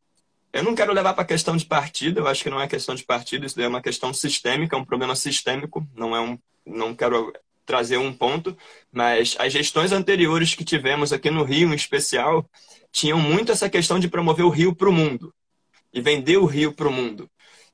[0.53, 2.94] Eu não quero levar para a questão de partido, eu acho que não é questão
[2.94, 6.38] de partido, isso é uma questão sistêmica, é um problema sistêmico, não é um.
[6.66, 7.33] Não quero
[7.64, 8.57] trazer um ponto,
[8.92, 12.44] mas as gestões anteriores que tivemos aqui no Rio, em especial,
[12.92, 15.35] tinham muito essa questão de promover o Rio para o mundo
[15.92, 17.31] e vender o Rio para o mundo.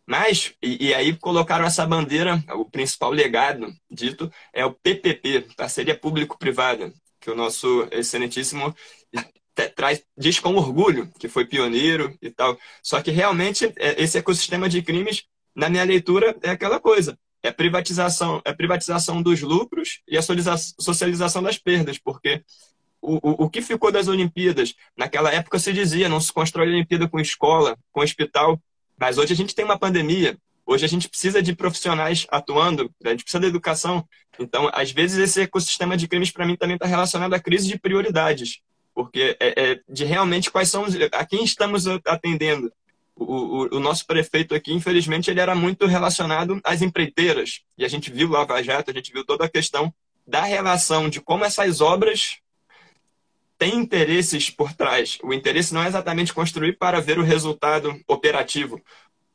[0.07, 5.99] Mas, e, e, aí colocaram essa bandeira, o principal legado dito é o PPP, Parceria
[5.99, 8.73] Público-Privada, que o nosso excelentíssimo
[9.75, 12.59] traz, diz com orgulho que foi pioneiro e tal.
[12.83, 15.25] Só que realmente é, esse ecossistema de crimes,
[15.55, 17.19] na minha leitura, é aquela coisa.
[17.43, 22.43] É privatização, é privatização dos lucros e a socialização das perdas, porque
[23.15, 24.75] o, o, que ficou das Olimpíadas?
[24.97, 28.61] Naquela época se dizia, não se constrói Olimpíada com escola, com hospital,
[28.99, 30.37] mas hoje a gente tem uma pandemia.
[30.67, 34.05] Hoje a gente precisa de profissionais atuando, a gente precisa de educação.
[34.39, 37.79] Então, às vezes, esse ecossistema de crimes, para mim, também está relacionado à crise de
[37.79, 38.61] prioridades.
[38.93, 42.73] Porque é, é, de realmente quais são, a quem estamos atendendo.
[43.15, 47.61] O, o, o, nosso prefeito aqui, infelizmente, ele era muito relacionado às empreiteiras.
[47.79, 49.95] E a gente viu Lava Jato, a gente viu toda a questão
[50.27, 52.41] da relação de como essas obras
[53.59, 55.19] tem interesses por trás.
[55.23, 58.81] O interesse não é exatamente construir para ver o resultado operativo.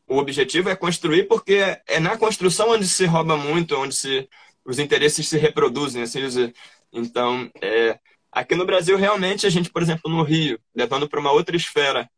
[0.08, 4.30] O objetivo é construir porque é na construção onde se rouba muito, onde se,
[4.66, 6.54] os interesses se reproduzem, assim dizer.
[6.92, 7.98] Então, é,
[8.32, 12.10] aqui no Brasil, realmente, a gente, por exemplo, no Rio, levando para uma outra esfera,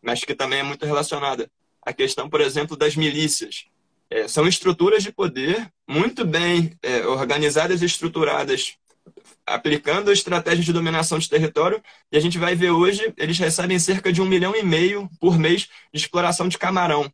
[0.00, 1.50] mas que também é muito relacionada,
[1.82, 3.66] a questão, por exemplo, das milícias.
[4.08, 8.76] É, são estruturas de poder muito bem é, organizadas e estruturadas
[9.50, 14.12] aplicando estratégias de dominação de território, e a gente vai ver hoje, eles recebem cerca
[14.12, 17.12] de um milhão e meio por mês de exploração de camarão.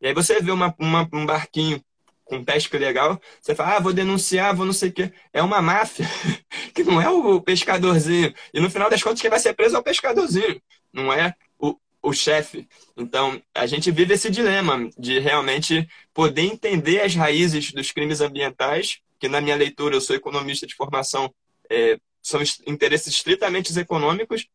[0.00, 1.82] E aí você vê uma, uma, um barquinho
[2.24, 5.12] com pesca legal, você fala, ah, vou denunciar, vou não sei o quê.
[5.32, 6.06] É uma máfia,
[6.74, 8.32] que não é o pescadorzinho.
[8.52, 10.60] E no final das contas, quem vai ser preso é o pescadorzinho,
[10.92, 12.66] não é o, o chefe.
[12.96, 19.00] Então, a gente vive esse dilema de realmente poder entender as raízes dos crimes ambientais,
[19.20, 21.32] que na minha leitura, eu sou economista de formação,
[21.74, 24.48] é, são interesses estritamente econômicos,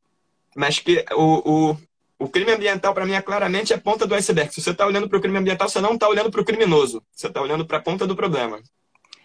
[0.56, 1.78] mas que o, o,
[2.18, 4.54] o crime ambiental, para mim, é claramente a ponta do iceberg.
[4.54, 7.04] Se você está olhando para o crime ambiental, você não está olhando para o criminoso.
[7.12, 8.60] Você está olhando para a ponta do problema.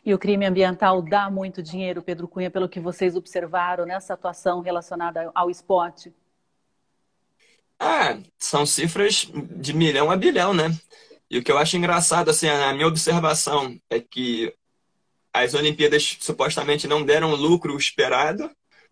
[0.05, 4.61] E o crime ambiental dá muito dinheiro, Pedro Cunha, pelo que vocês observaram nessa atuação
[4.61, 6.13] relacionada ao esporte?
[7.81, 9.27] Ah, são cifras
[9.57, 10.71] de milhão a bilhão, né?
[11.31, 14.55] E o que eu acho engraçado, assim, a minha observação é que
[15.35, 18.49] as Olimpíadas supostamente não deram lucro esperado,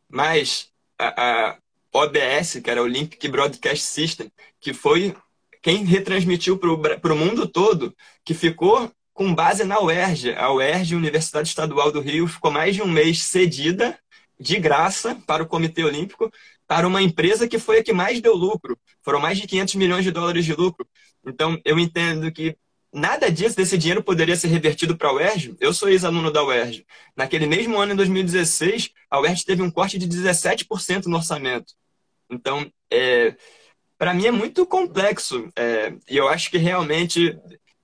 [0.08, 1.58] mas a, a,
[1.92, 5.14] OBS, que era o Olympic Broadcast System, que foi
[5.62, 10.34] quem retransmitiu para o mundo todo, que ficou com base na UERJ.
[10.34, 13.96] A UERJ, Universidade Estadual do Rio, ficou mais de um mês cedida,
[14.40, 16.32] de graça, para o Comitê Olímpico,
[16.66, 18.76] para uma empresa que foi a que mais deu lucro.
[19.02, 20.84] Foram mais de 500 milhões de dólares de lucro.
[21.24, 22.56] Então, eu entendo que
[22.92, 25.56] nada disso, desse dinheiro, poderia ser revertido para a UERJ.
[25.58, 26.86] Eu sou ex-aluno da UERJ.
[27.16, 31.74] Naquele mesmo ano, em 2016, a UERJ teve um corte de 17% no orçamento.
[32.30, 33.34] Então, é,
[33.96, 35.48] para mim é muito complexo.
[35.56, 37.38] É, e eu acho que realmente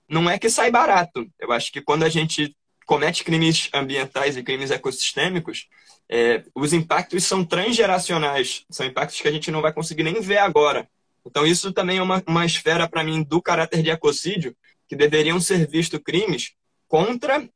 [0.07, 1.27] não é que sai barato.
[1.39, 5.67] Eu acho que quando a gente comete crimes ambientais e crimes ecossistêmicos,
[6.09, 8.65] é, os impactos são transgeracionais.
[8.69, 10.89] São impactos que a gente não vai conseguir nem ver agora.
[11.25, 14.55] Então, isso também é uma, uma esfera, para mim, do caráter de ecocídio,
[14.89, 16.53] que deveriam ser vistos crimes
[16.87, 17.47] contra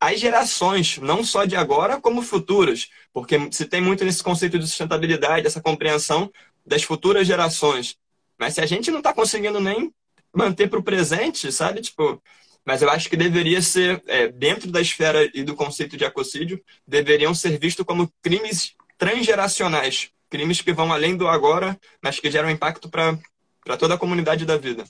[0.00, 2.88] as gerações, não só de agora, como futuras.
[3.12, 6.30] Porque se tem muito nesse conceito de sustentabilidade, essa compreensão
[6.66, 7.96] das futuras gerações.
[8.36, 9.94] Mas se a gente não está conseguindo nem
[10.34, 11.80] manter para o presente, sabe?
[11.82, 12.20] Tipo,
[12.64, 16.60] mas eu acho que deveria ser, é, dentro da esfera e do conceito de ecocídio,
[16.86, 20.10] deveriam ser vistos como crimes transgeracionais.
[20.28, 24.56] Crimes que vão além do agora, mas que geram impacto para toda a comunidade da
[24.56, 24.84] vida.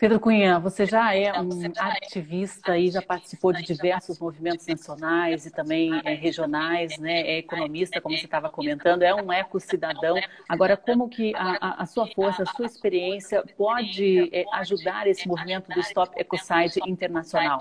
[0.00, 5.50] Pedro Cunha, você já é um ativista e já participou de diversos movimentos nacionais e
[5.50, 7.20] também é, regionais, né?
[7.20, 10.16] É economista, como você estava comentando, é um eco-cidadão.
[10.48, 15.68] Agora, como que a, a, sua força, a sua experiência pode é, ajudar esse movimento
[15.70, 17.60] do Stop Ecocide internacional?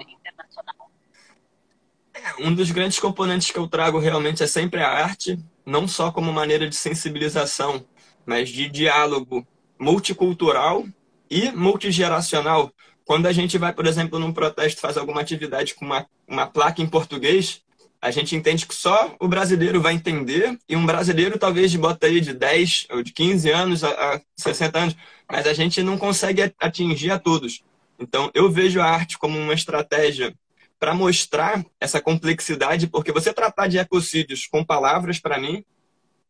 [2.14, 6.10] É, um dos grandes componentes que eu trago realmente é sempre a arte, não só
[6.10, 7.86] como maneira de sensibilização,
[8.26, 9.46] mas de diálogo
[9.78, 10.86] multicultural
[11.30, 12.72] e multigeracional.
[13.06, 16.82] Quando a gente vai, por exemplo, num protesto, faz alguma atividade com uma, uma placa
[16.82, 17.62] em português,
[18.02, 22.22] a gente entende que só o brasileiro vai entender, e um brasileiro talvez bota aí
[22.22, 24.96] de 10 ou de 15 anos a, a 60 anos,
[25.30, 27.62] mas a gente não consegue atingir a todos.
[28.00, 30.34] Então, eu vejo a arte como uma estratégia
[30.80, 35.64] para mostrar essa complexidade, porque você tratar de ecocídios com palavras, para mim,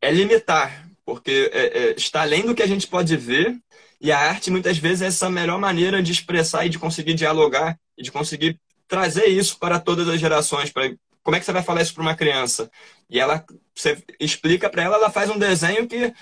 [0.01, 3.55] é limitar, porque é, é, está além do que a gente pode ver
[4.01, 7.77] e a arte, muitas vezes, é essa melhor maneira de expressar e de conseguir dialogar
[7.97, 10.71] e de conseguir trazer isso para todas as gerações.
[10.71, 12.71] Para como é que você vai falar isso para uma criança?
[13.09, 16.13] E ela, você explica para ela, ela faz um desenho que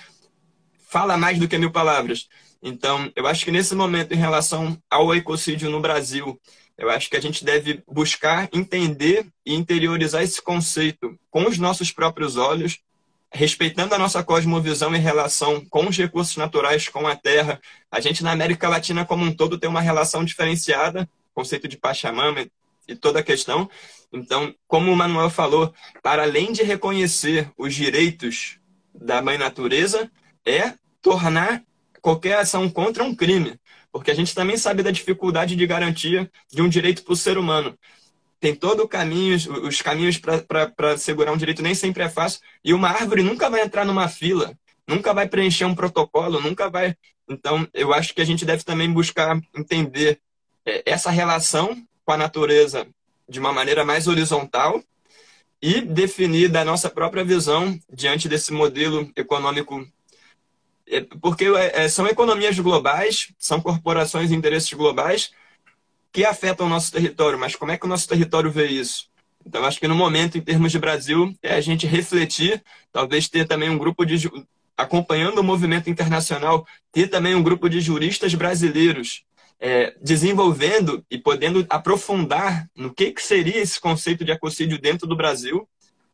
[0.88, 2.28] fala mais do que mil palavras.
[2.62, 6.38] Então, eu acho que nesse momento, em relação ao ecocídio no Brasil,
[6.76, 11.92] eu acho que a gente deve buscar entender e interiorizar esse conceito com os nossos
[11.92, 12.78] próprios olhos,
[13.32, 17.60] respeitando a nossa cosmovisão em relação com os recursos naturais, com a terra.
[17.90, 22.46] A gente na América Latina como um todo tem uma relação diferenciada, conceito de Pachamama
[22.86, 23.68] e toda a questão.
[24.12, 28.58] Então, como o Manuel falou, para além de reconhecer os direitos
[28.94, 30.10] da mãe natureza,
[30.44, 31.62] é tornar
[32.00, 33.60] qualquer ação contra um crime,
[33.92, 37.36] porque a gente também sabe da dificuldade de garantia de um direito para o ser
[37.36, 37.76] humano
[38.40, 42.40] tem todo o caminho, os caminhos para segurar um direito nem sempre é fácil.
[42.64, 46.96] E uma árvore nunca vai entrar numa fila, nunca vai preencher um protocolo, nunca vai.
[47.28, 50.20] Então, eu acho que a gente deve também buscar entender
[50.64, 52.86] é, essa relação com a natureza
[53.28, 54.82] de uma maneira mais horizontal
[55.60, 59.86] e definir da nossa própria visão diante desse modelo econômico.
[60.86, 65.32] É, porque é, são economias globais, são corporações e interesses globais
[66.12, 69.08] que afetam o nosso território, mas como é que o nosso território vê isso?
[69.46, 73.46] Então, acho que no momento, em termos de Brasil, é a gente refletir, talvez ter
[73.46, 74.30] também um grupo de.
[74.76, 79.24] acompanhando o movimento internacional, ter também um grupo de juristas brasileiros
[79.60, 85.16] é, desenvolvendo e podendo aprofundar no que, que seria esse conceito de ecocídio dentro do
[85.16, 85.68] Brasil.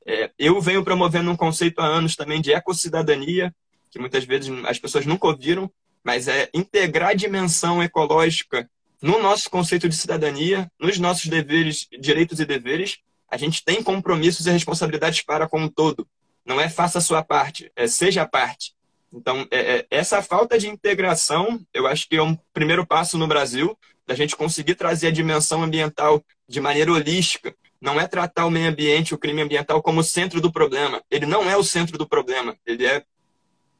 [0.07, 3.55] É, eu venho promovendo um conceito há anos também de ecocidadania,
[3.91, 5.71] que muitas vezes as pessoas nunca ouviram,
[6.03, 8.69] mas é integrar a dimensão ecológica
[9.05, 14.47] no nosso conceito de cidadania, nos nossos deveres, direitos e deveres, a gente tem compromissos
[14.47, 16.09] e responsabilidades para com o todo.
[16.43, 18.73] Não é faça a sua parte, é seja a parte.
[19.13, 23.27] Então, é, é, essa falta de integração, eu acho que é um primeiro passo no
[23.27, 27.55] Brasil, da gente conseguir trazer a dimensão ambiental de maneira holística.
[27.83, 31.03] Não é tratar o meio ambiente, o crime ambiental, como o centro do problema.
[31.11, 33.05] Ele não é o centro do problema, ele é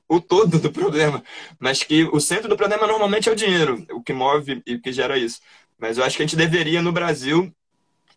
[0.09, 1.23] o todo do problema.
[1.59, 4.81] Mas que o centro do problema normalmente é o dinheiro, o que move e o
[4.81, 5.41] que gera isso.
[5.79, 7.53] Mas eu acho que a gente deveria, no Brasil,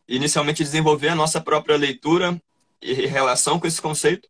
[0.08, 2.40] inicialmente desenvolver a nossa própria leitura
[2.82, 4.28] e relação com esse conceito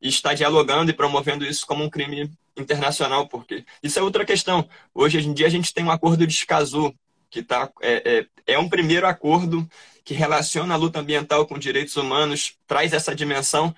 [0.00, 4.68] e estar dialogando e promovendo isso como um crime internacional, porque isso é outra questão.
[4.94, 6.94] Hoje em dia a gente tem um acordo de Escazú,
[7.30, 9.68] que tá, é, é, é um primeiro acordo
[10.04, 13.74] que relaciona a luta ambiental com direitos humanos, traz essa dimensão,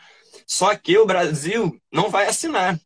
[0.47, 2.79] só que o Brasil não vai assinar.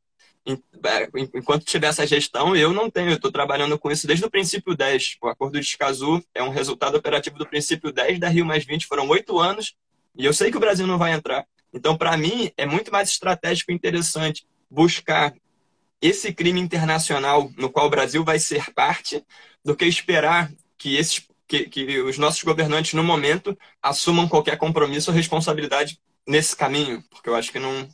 [0.45, 4.31] É, enquanto tiver essa gestão, eu não tenho, eu estou trabalhando com isso desde o
[4.31, 5.19] princípio 10.
[5.23, 8.87] O acordo de Escazú é um resultado operativo do princípio 10 da Rio Mais 20,
[8.87, 9.77] foram oito anos,
[10.17, 11.47] e eu sei que o Brasil não vai entrar.
[11.73, 15.33] Então, para mim, é muito mais estratégico e interessante buscar
[16.01, 19.25] esse crime internacional no qual o Brasil vai ser parte
[19.65, 25.11] do que esperar que, esses, que, que os nossos governantes, no momento, assumam qualquer compromisso
[25.11, 27.89] ou responsabilidade nesse caminho, porque eu acho que não,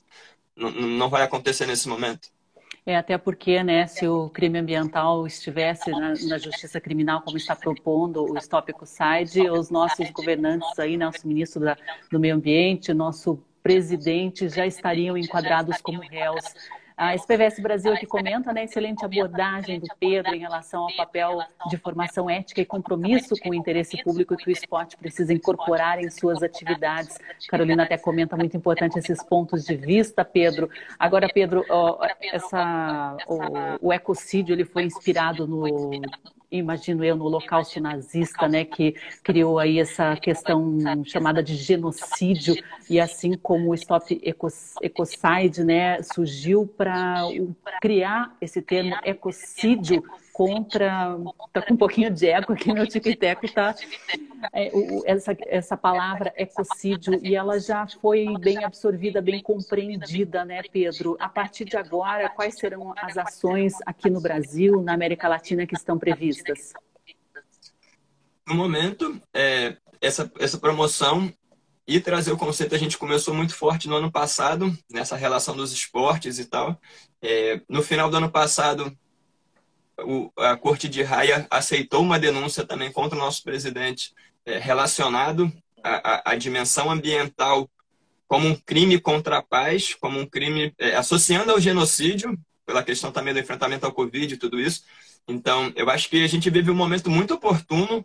[0.57, 2.31] não, não vai acontecer nesse momento.
[2.89, 7.55] É, até porque, né, se o crime ambiental estivesse na, na, justiça criminal, como está
[7.55, 11.77] propondo o Stop Ecocide, os nossos governantes aí, nosso ministro da,
[12.11, 16.43] do Meio Ambiente, nosso presidente já estariam enquadrados como réus.
[16.99, 21.41] A SPVS Brasil aqui comenta né, excelente abordagem do Pedro em relação ao papel
[21.71, 26.11] de formação ética e compromisso com o interesse público que o esporte precisa incorporar em
[26.11, 27.17] suas atividades.
[27.49, 30.69] Carolina até comenta muito importante esses pontos de vista, Pedro.
[30.99, 35.69] Agora, Pedro, ó, essa, o, o ecocídio ele foi inspirado no
[36.51, 42.57] imagino eu, no holocausto nazista, né, que criou aí essa questão chamada de genocídio,
[42.89, 44.21] e assim como o Stop
[44.83, 47.23] Ecocide, né, surgiu para
[47.81, 50.03] criar esse termo ecocídio
[50.39, 51.19] contra.
[51.49, 53.75] Está com um pouquinho de eco aqui, meu tico-teco está.
[54.53, 54.71] É,
[55.05, 61.17] essa, essa palavra ecocídio, e ela já foi bem absorvida, bem compreendida, né, Pedro?
[61.19, 65.75] A partir de agora, quais serão as ações aqui no Brasil, na América Latina, que
[65.75, 66.73] estão previstas?
[68.47, 71.33] No momento, é, essa, essa promoção
[71.85, 75.73] e trazer o conceito a gente começou muito forte no ano passado, nessa relação dos
[75.73, 76.81] esportes e tal.
[77.21, 78.97] É, no final do ano passado,
[80.01, 84.13] o, a Corte de Raia aceitou uma denúncia também contra o nosso presidente
[84.45, 87.69] é, relacionado à, à, dimensão ambiental
[88.27, 93.11] como um crime contra a paz, como um crime é, associando ao genocídio, pela questão
[93.11, 94.83] também do enfrentamento ao Covid e tudo isso.
[95.27, 98.05] Então, eu acho que a gente vive um momento muito oportuno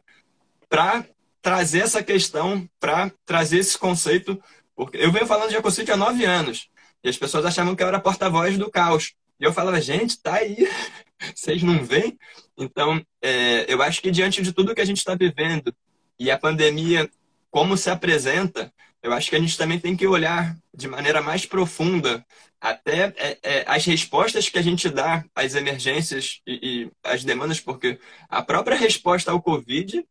[0.69, 1.05] para
[1.41, 4.41] trazer essa questão, para trazer esse conceito.
[4.75, 6.69] Porque eu venho falando de ecocídio há nove anos
[7.03, 9.13] e as pessoas achavam que eu era porta-voz do caos.
[9.43, 10.55] E eu falava, gente, tá aí,
[11.35, 12.17] vocês não veem?
[12.57, 15.75] Então, é, eu acho que diante de tudo que a gente está vivendo
[16.17, 17.09] e a pandemia,
[17.51, 21.45] como se apresenta, eu acho que a gente também tem que olhar de maneira mais
[21.45, 22.25] profunda
[22.61, 27.59] até é, é, as respostas que a gente dá às emergências e, e às demandas,
[27.59, 30.05] porque a própria resposta ao Covid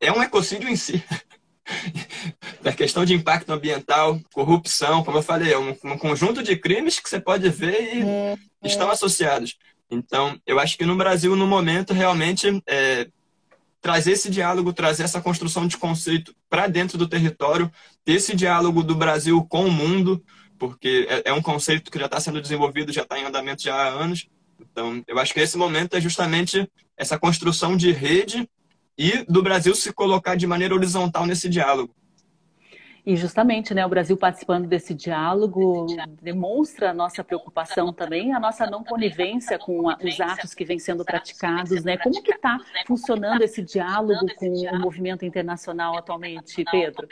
[0.00, 1.04] é um ecocídio em si.
[2.62, 6.98] da questão de impacto ambiental, corrupção, como eu falei, é um, um conjunto de crimes
[6.98, 8.92] que você pode ver e é, estão é.
[8.92, 9.56] associados.
[9.90, 13.08] Então, eu acho que no Brasil, no momento, realmente é,
[13.80, 17.70] trazer esse diálogo, trazer essa construção de conceito para dentro do território,
[18.04, 20.22] ter esse diálogo do Brasil com o mundo,
[20.58, 23.74] porque é, é um conceito que já está sendo desenvolvido, já está em andamento já
[23.74, 24.28] há anos.
[24.60, 28.48] Então, eu acho que esse momento é justamente essa construção de rede
[28.98, 31.94] e do Brasil se colocar de maneira horizontal nesse diálogo.
[33.06, 35.86] E justamente, né, o Brasil participando desse diálogo
[36.20, 41.06] demonstra a nossa preocupação também, a nossa não conivência com os atos que vêm sendo
[41.06, 41.96] praticados, né?
[41.96, 47.08] Como que está funcionando esse diálogo com o movimento internacional atualmente, Pedro?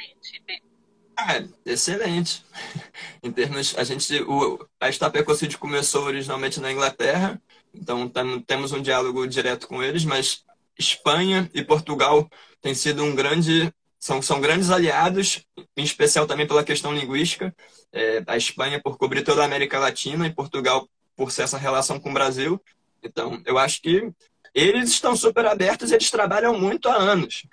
[1.16, 2.44] Ah, excelente.
[3.22, 7.40] Em termos, a gente, o, a Ecocid começou originalmente na Inglaterra,
[7.74, 8.06] então
[8.46, 10.44] temos um diálogo direto com eles, mas
[10.78, 12.28] Espanha e Portugal
[12.60, 15.44] têm sido um grande são, são grandes aliados,
[15.76, 17.54] em especial também pela questão linguística.
[17.92, 21.98] É, a Espanha por cobrir toda a América Latina e Portugal por ser essa relação
[21.98, 22.60] com o Brasil.
[23.02, 24.08] Então, eu acho que
[24.54, 27.46] eles estão super abertos, eles trabalham muito há anos.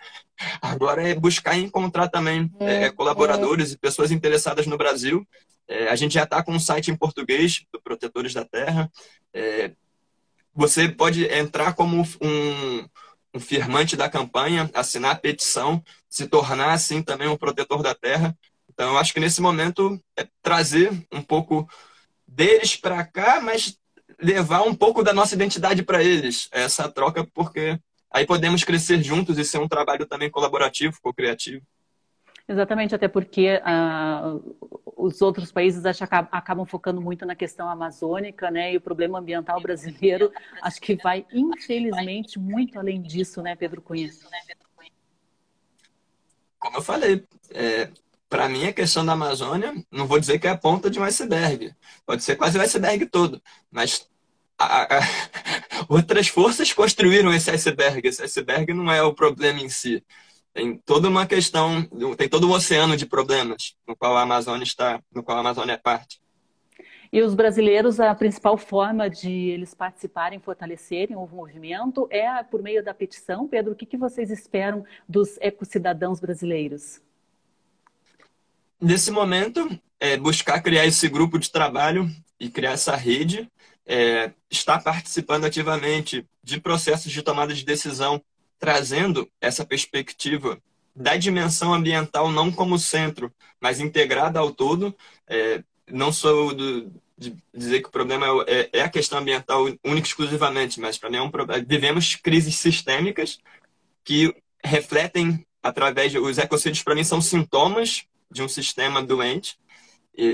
[0.62, 3.74] Agora é buscar encontrar também é, é colaboradores é.
[3.74, 5.28] e pessoas interessadas no Brasil.
[5.68, 8.92] É, a gente já está com um site em português do Protetores da Terra.
[9.34, 9.72] É,
[10.54, 12.86] você pode entrar como um,
[13.34, 18.38] um firmante da campanha, assinar a petição, se tornar assim também um protetor da terra.
[18.72, 21.68] Então, eu acho que nesse momento é trazer um pouco
[22.28, 23.78] deles para cá, mas
[24.22, 27.80] levar um pouco da nossa identidade para eles, essa troca, porque
[28.12, 31.66] aí podemos crescer juntos e ser um trabalho também colaborativo, co-criativo.
[32.54, 34.56] Exatamente, até porque uh,
[34.96, 38.74] os outros países acho, acabam focando muito na questão amazônica, né?
[38.74, 40.32] E o problema ambiental brasileiro
[40.62, 44.08] acho que vai, infelizmente, muito além disso, né, Pedro Cunha?
[46.60, 47.90] Como eu falei, é,
[48.30, 51.04] para mim a questão da Amazônia, não vou dizer que é a ponta de um
[51.04, 51.74] iceberg,
[52.06, 53.42] pode ser quase o iceberg todo,
[53.72, 54.08] mas
[54.60, 55.00] a, a,
[55.90, 58.08] outras forças construíram esse iceberg.
[58.08, 60.04] Esse iceberg não é o problema em si.
[60.54, 61.84] Tem toda uma questão,
[62.16, 65.74] tem todo um oceano de problemas no qual a Amazônia está, no qual a Amazônia
[65.74, 66.22] é parte.
[67.12, 72.84] E os brasileiros, a principal forma de eles participarem, fortalecerem o movimento é por meio
[72.84, 73.48] da petição.
[73.48, 77.00] Pedro, o que, que vocês esperam dos ecocidadãos brasileiros?
[78.82, 83.48] Nesse momento, é buscar criar esse grupo de trabalho e criar essa rede,
[83.86, 88.20] é, estar participando ativamente de processos de tomada de decisão
[88.64, 90.58] trazendo essa perspectiva
[90.96, 94.96] da dimensão ambiental não como centro, mas integrada ao todo.
[95.28, 95.62] É,
[95.92, 100.80] não sou do, de dizer que o problema é, é, a questão ambiental única exclusivamente,
[100.80, 101.62] mas para mim é um problema.
[101.68, 103.38] Vivemos crises sistêmicas
[104.02, 104.34] que
[104.64, 109.58] refletem através de, os ecocídios para mim são sintomas de um sistema doente.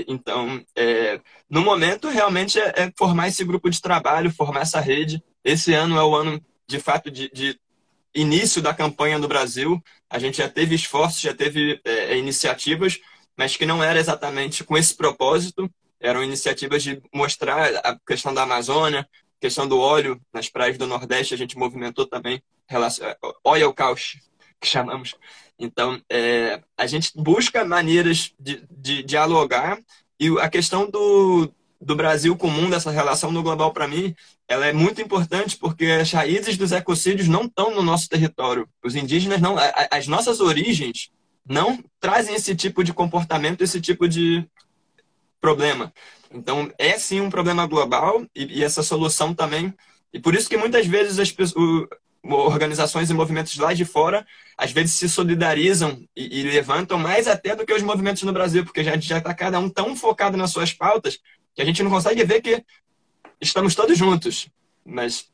[0.06, 5.20] Então, é, no momento, realmente é, é, formar esse grupo de trabalho, formar essa rede.
[5.42, 7.58] Esse ano é o ano, de fato, de, de
[8.14, 12.98] início da campanha no Brasil, a gente já teve esforços, já teve é, é, iniciativas,
[13.36, 15.70] mas que não era exatamente com esse propósito.
[16.00, 19.08] Eram iniciativas de mostrar a questão da Amazônia,
[19.40, 22.42] questão do óleo nas praias do Nordeste, a gente movimentou também
[23.44, 24.20] oil couch,
[24.60, 25.14] que chamamos.
[25.58, 29.78] Então, é, a gente busca maneiras de, de dialogar
[30.18, 34.14] e a questão do, do Brasil com o mundo, essa relação no global, para mim,
[34.50, 38.68] ela é muito importante porque as raízes dos ecocídios não estão no nosso território.
[38.84, 39.54] Os indígenas não,
[39.88, 41.08] as nossas origens
[41.46, 44.44] não trazem esse tipo de comportamento, esse tipo de
[45.40, 45.92] problema.
[46.32, 49.72] Então, é sim um problema global e, e essa solução também.
[50.12, 51.86] E por isso que muitas vezes as pessoas,
[52.24, 54.26] organizações e movimentos lá de fora,
[54.58, 58.64] às vezes se solidarizam e, e, levantam mais até do que os movimentos no Brasil,
[58.64, 61.20] porque já está cada um tão focado nas suas pautas
[61.54, 62.64] que a gente não consegue ver que
[63.40, 64.48] estamos todos juntos.
[64.84, 65.30] Mas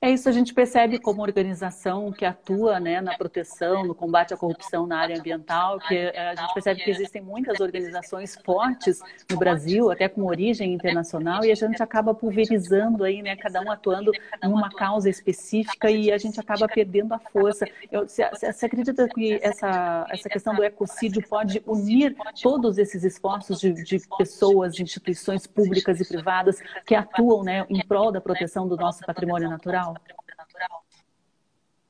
[0.00, 4.36] é isso, a gente percebe como organização que atua né, na proteção, no combate à
[4.36, 9.36] corrupção na área ambiental, que eh, a gente percebe que existem muitas organizações fortes no
[9.36, 14.12] Brasil, até com origem internacional, e a gente acaba pulverizando aí, né, cada um atuando
[14.40, 17.66] numa causa específica e a gente acaba perdendo a força.
[17.90, 18.22] você,
[18.66, 24.78] acredita que essa, essa questão do ecocídio pode unir todos esses esforços de, de pessoas,
[24.78, 29.88] instituições públicas e privadas que atuam né, em prol da proteção do nosso patrimônio natural?
[30.58, 30.84] Natural.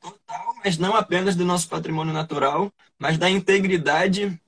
[0.00, 4.40] Total, mas não apenas do nosso patrimônio natural, mas da integridade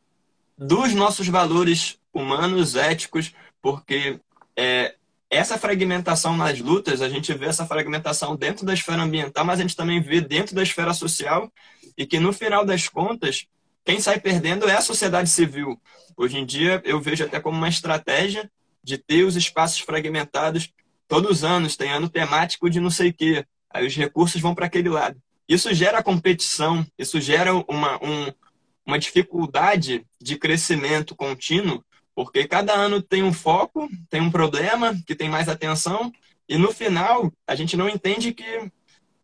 [0.57, 4.21] dos nossos valores humanos, éticos, porque
[4.57, 4.95] é,
[5.29, 9.63] essa fragmentação nas lutas, a gente vê essa fragmentação dentro da esfera ambiental, mas a
[9.63, 11.51] gente também vê dentro da esfera social,
[11.97, 13.47] e que no final das contas,
[13.85, 15.81] quem sai perdendo é a sociedade civil.
[16.17, 18.51] Hoje em dia, eu vejo até como uma estratégia
[18.83, 20.73] de ter os espaços fragmentados
[21.07, 23.45] todos os anos, tem ano temático de não sei o quê.
[23.73, 25.21] Aí os recursos vão para aquele lado.
[25.49, 28.33] Isso gera competição, isso gera uma, um,
[28.87, 35.15] uma dificuldade de crescimento contínuo, porque cada ano tem um foco, tem um problema que
[35.15, 36.13] tem mais atenção,
[36.49, 38.71] e no final a gente não entende que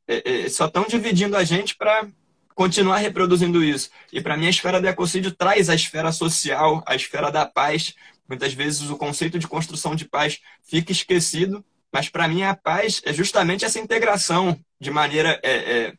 [0.09, 2.09] é, é, só estão dividindo a gente para
[2.55, 3.91] continuar reproduzindo isso.
[4.13, 7.95] E para mim a esfera do ecocídio traz a esfera social, a esfera da paz.
[8.29, 11.65] Muitas vezes o conceito de construção de paz fica esquecido
[11.97, 15.93] mas para mim a paz é justamente essa integração de maneira, é, é,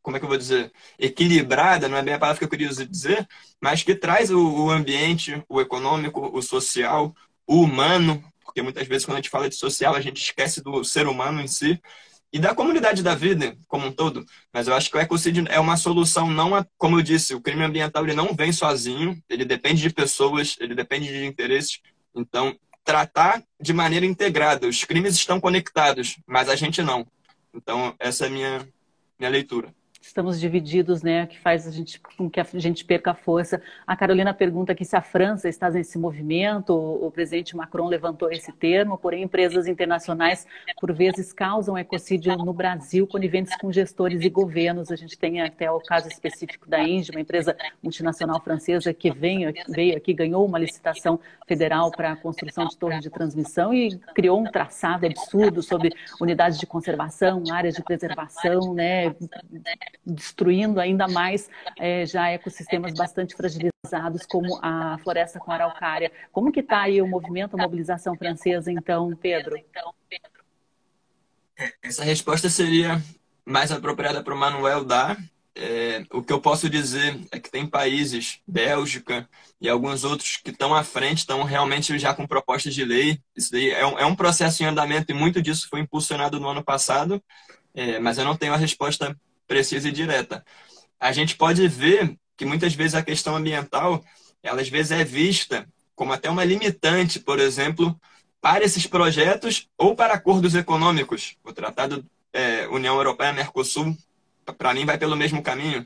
[0.00, 2.68] como é que eu vou dizer, equilibrada, não é bem a palavra que eu queria
[2.68, 3.26] dizer,
[3.60, 7.12] mas que traz o, o ambiente, o econômico, o social,
[7.44, 10.84] o humano, porque muitas vezes quando a gente fala de social a gente esquece do
[10.84, 11.82] ser humano em si
[12.32, 14.24] e da comunidade da vida como um todo.
[14.54, 17.64] Mas eu acho que o ecocídio é uma solução, não como eu disse, o crime
[17.64, 21.80] ambiental ele não vem sozinho, ele depende de pessoas, ele depende de interesses.
[22.14, 24.66] Então, tratar de maneira integrada.
[24.66, 27.06] Os crimes estão conectados, mas a gente não.
[27.54, 28.68] Então, essa é a minha,
[29.18, 29.74] minha leitura.
[30.00, 33.60] Estamos divididos, né, que faz a gente com que a gente perca a força.
[33.86, 36.74] A Carolina pergunta aqui se a França está nesse movimento.
[36.74, 40.46] O presidente Macron levantou esse termo, porém empresas internacionais
[40.80, 44.90] por vezes causam ecocídio no Brasil, coniventes com gestores e governos.
[44.90, 49.52] A gente tem até o caso específico da Indy, uma empresa multinacional francesa que veio,
[49.68, 54.40] veio aqui, ganhou uma licitação federal para a construção de torre de transmissão e criou
[54.40, 59.14] um traçado absurdo sobre unidades de conservação, áreas de preservação, né,
[60.04, 66.10] destruindo ainda mais é, já ecossistemas bastante fragilizados como a floresta com araucária.
[66.32, 69.56] Como que está aí o movimento, a mobilização francesa, então, Pedro?
[71.82, 73.02] Essa resposta seria
[73.44, 75.18] mais apropriada para o Manuel dar.
[75.54, 79.28] É, o que eu posso dizer é que tem países, Bélgica
[79.60, 83.20] e alguns outros, que estão à frente, estão realmente já com propostas de lei.
[83.36, 86.48] Isso daí é um, é um processo em andamento e muito disso foi impulsionado no
[86.48, 87.22] ano passado,
[87.74, 89.16] é, mas eu não tenho a resposta
[89.50, 90.44] precisa e direta.
[91.00, 94.04] A gente pode ver que muitas vezes a questão ambiental,
[94.44, 98.00] ela às vezes é vista como até uma limitante, por exemplo,
[98.40, 101.36] para esses projetos ou para acordos econômicos.
[101.44, 103.96] O Tratado é, União Europeia-Mercosul,
[104.56, 105.84] para mim, vai pelo mesmo caminho.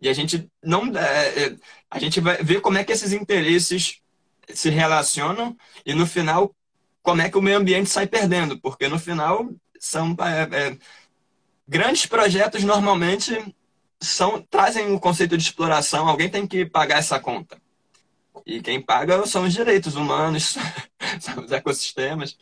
[0.00, 1.56] E a gente não é, é,
[1.88, 4.00] a gente vai ver como é que esses interesses
[4.52, 5.56] se relacionam
[5.86, 6.52] e no final
[7.00, 9.48] como é que o meio ambiente sai perdendo, porque no final
[9.78, 10.78] são é, é
[11.66, 13.54] Grandes projetos normalmente
[14.00, 17.56] são, trazem o conceito de exploração, alguém tem que pagar essa conta.
[18.44, 20.56] E quem paga são os direitos humanos,
[21.20, 22.36] são os ecossistemas.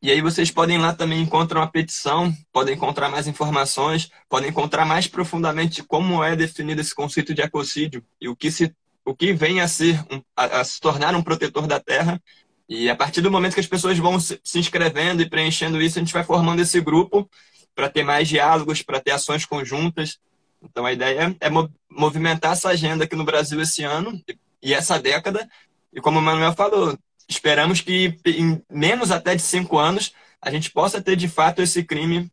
[0.00, 4.84] e aí vocês podem lá também encontrar uma petição, podem encontrar mais informações, podem encontrar
[4.84, 8.74] mais profundamente como é definido esse conceito de ecocídio e o que se
[9.04, 9.98] o que vem a ser
[10.36, 12.20] a, a se tornar um protetor da terra
[12.68, 16.02] e a partir do momento que as pessoas vão se inscrevendo e preenchendo isso, a
[16.02, 17.28] gente vai formando esse grupo
[17.74, 20.18] para ter mais diálogos, para ter ações conjuntas.
[20.62, 21.48] Então a ideia é
[21.90, 24.22] movimentar essa agenda aqui no Brasil esse ano
[24.62, 25.48] e essa década.
[25.94, 30.70] E como o Manuel falou, esperamos que em menos até de cinco anos a gente
[30.70, 32.30] possa ter de fato esse crime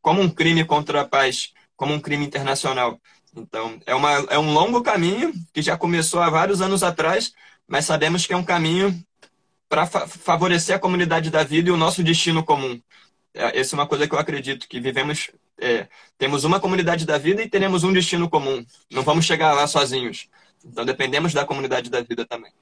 [0.00, 3.00] como um crime contra a paz, como um crime internacional.
[3.36, 7.32] Então é, uma, é um longo caminho que já começou há vários anos atrás,
[7.66, 9.02] mas sabemos que é um caminho
[9.68, 12.80] para fa favorecer a comunidade da vida e o nosso destino comum.
[13.34, 15.30] É, essa é uma coisa que eu acredito, que vivemos,
[15.60, 15.86] é,
[16.16, 18.64] temos uma comunidade da vida e teremos um destino comum.
[18.90, 20.28] Não vamos chegar lá sozinhos.
[20.64, 22.52] Então dependemos da comunidade da vida também.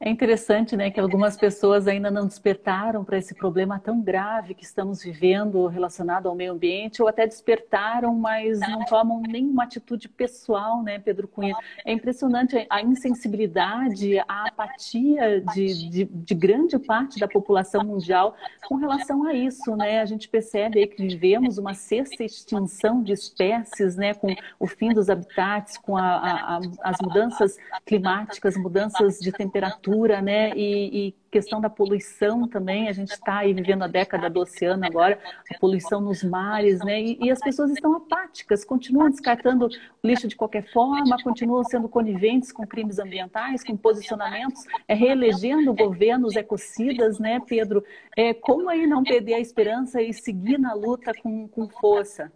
[0.00, 4.62] É interessante, né, que algumas pessoas ainda não despertaram para esse problema tão grave que
[4.62, 10.84] estamos vivendo relacionado ao meio ambiente, ou até despertaram, mas não tomam nenhuma atitude pessoal,
[10.84, 11.56] né, Pedro Cunha?
[11.84, 18.36] É impressionante a insensibilidade, a apatia de, de, de grande parte da população mundial
[18.68, 20.00] com relação a isso, né?
[20.00, 25.10] A gente percebe que vivemos uma sexta extinção de espécies, né, com o fim dos
[25.10, 30.52] habitats, com a, a, a, as mudanças climáticas, mudanças de temperatura postura, né?
[30.54, 34.86] E, e, questão da poluição também, a gente está aí vivendo a década do oceano
[34.86, 35.20] agora,
[35.54, 37.02] a poluição nos mares, né?
[37.02, 39.68] E, e, as pessoas estão apáticas, continuam descartando
[40.02, 46.36] lixo de qualquer forma, continuam sendo coniventes com crimes ambientais, com posicionamentos, é, reelegendo governos
[46.36, 47.84] ecocidas, né, Pedro?
[48.16, 52.32] É, como aí não perder a esperança e seguir na luta com, com força?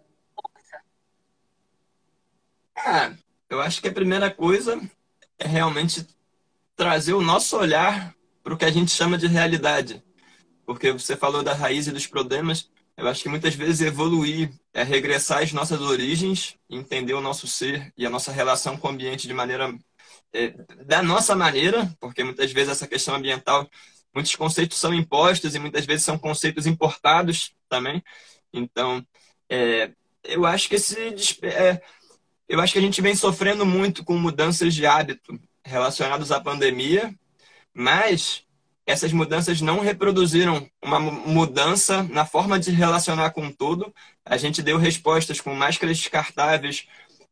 [2.75, 3.13] Ah,
[3.49, 4.79] eu acho que a primeira coisa
[5.39, 6.05] é realmente
[6.75, 10.03] trazer o nosso olhar para o que a gente chama de realidade.
[10.65, 14.83] Porque você falou da raiz e dos problemas, eu acho que muitas vezes evoluir é
[14.83, 19.27] regressar às nossas origens, entender o nosso ser e a nossa relação com o ambiente
[19.27, 19.73] de maneira
[20.31, 20.49] é,
[20.85, 23.69] da nossa maneira, porque muitas vezes essa questão ambiental,
[24.13, 28.03] muitos conceitos são impostos e muitas vezes são conceitos importados também.
[28.51, 29.05] Então,
[29.49, 29.91] é,
[30.23, 30.97] eu acho que esse
[31.43, 31.81] é,
[32.47, 37.13] eu acho que a gente vem sofrendo muito com mudanças de hábito relacionados à pandemia,
[37.73, 38.43] mas
[38.85, 43.93] essas mudanças não reproduziram uma mudança na forma de relacionar com tudo.
[44.25, 46.85] A gente deu respostas com máscaras descartáveis,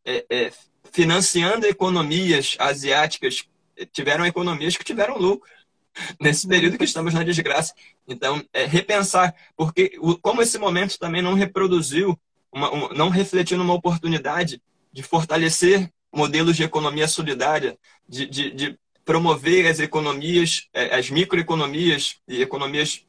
[0.05, 0.51] é, é,
[0.91, 3.45] financiando economias asiáticas.
[3.91, 5.49] Tiveram economias que tiveram lucro
[6.19, 7.73] nesse período que estamos na desgraça.
[8.07, 12.17] Então, é, repensar, porque como esse momento também não reproduziu,
[12.51, 14.61] uma, não refletiu numa oportunidade
[14.91, 22.17] de fortalecer modelos de economia solidária, de, de, de promover as economias, é, as microeconomias
[22.27, 23.05] e economias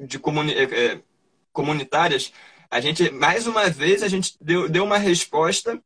[0.00, 1.00] de comuni é, é,
[1.52, 2.32] comunitárias,
[2.70, 5.80] a gente, mais uma vez, a gente deu, deu uma resposta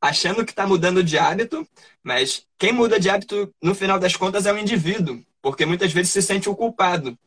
[0.00, 1.66] achando que está mudando de hábito,
[2.02, 6.12] mas quem muda de hábito, no final das contas, é o indivíduo, porque muitas vezes
[6.12, 7.18] se sente o culpado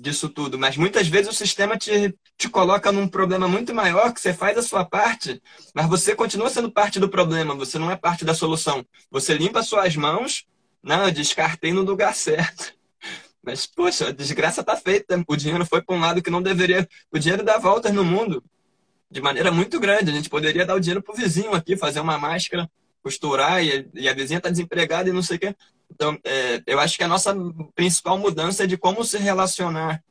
[0.00, 4.20] disso tudo, mas muitas vezes o sistema te, te coloca num problema muito maior que
[4.20, 5.40] você faz a sua parte,
[5.74, 8.84] mas você continua sendo parte do problema, você não é parte da solução.
[9.10, 10.46] Você limpa suas mãos,
[10.82, 12.72] não, eu descartei no lugar certo.
[13.42, 15.22] Mas, poxa, a desgraça tá feita.
[15.26, 16.86] O dinheiro foi para um lado que não deveria.
[17.10, 18.42] O dinheiro dá voltas no mundo
[19.10, 20.10] de maneira muito grande.
[20.10, 22.70] A gente poderia dar o dinheiro pro vizinho aqui, fazer uma máscara,
[23.02, 25.56] costurar, e, e a vizinha tá desempregada e não sei o quê.
[26.00, 27.36] Então, é, eu acho que a nossa
[27.74, 30.02] principal mudança é de como se relacionar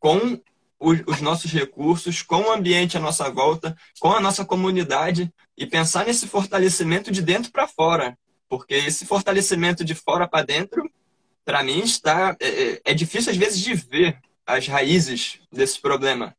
[0.00, 0.40] com
[0.80, 6.06] os nossos recursos, com o ambiente à nossa volta, com a nossa comunidade e pensar
[6.06, 8.16] nesse fortalecimento de dentro para fora,
[8.48, 10.90] porque esse fortalecimento de fora para dentro,
[11.44, 16.34] para mim está é, é, é, difícil às vezes de ver as raízes desse problema,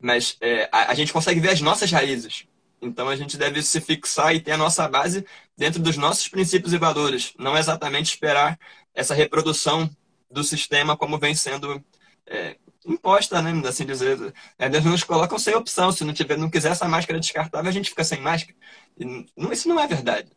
[0.00, 2.44] mas é, a, a gente consegue ver as nossas raízes.
[2.82, 5.24] Então a gente deve se fixar e ter a nossa base
[5.56, 8.58] dentro dos nossos princípios e valores, não exatamente esperar
[8.94, 9.88] essa reprodução
[10.30, 11.82] do sistema como vem sendo
[12.26, 12.56] é,
[12.86, 13.52] imposta, né?
[13.68, 14.34] Assim dizer.
[14.58, 15.92] É, eles nos colocam sem opção.
[15.92, 18.56] Se não tiver, não quiser essa máscara descartável, a gente fica sem máscara.
[18.98, 20.30] E não, isso não é verdade.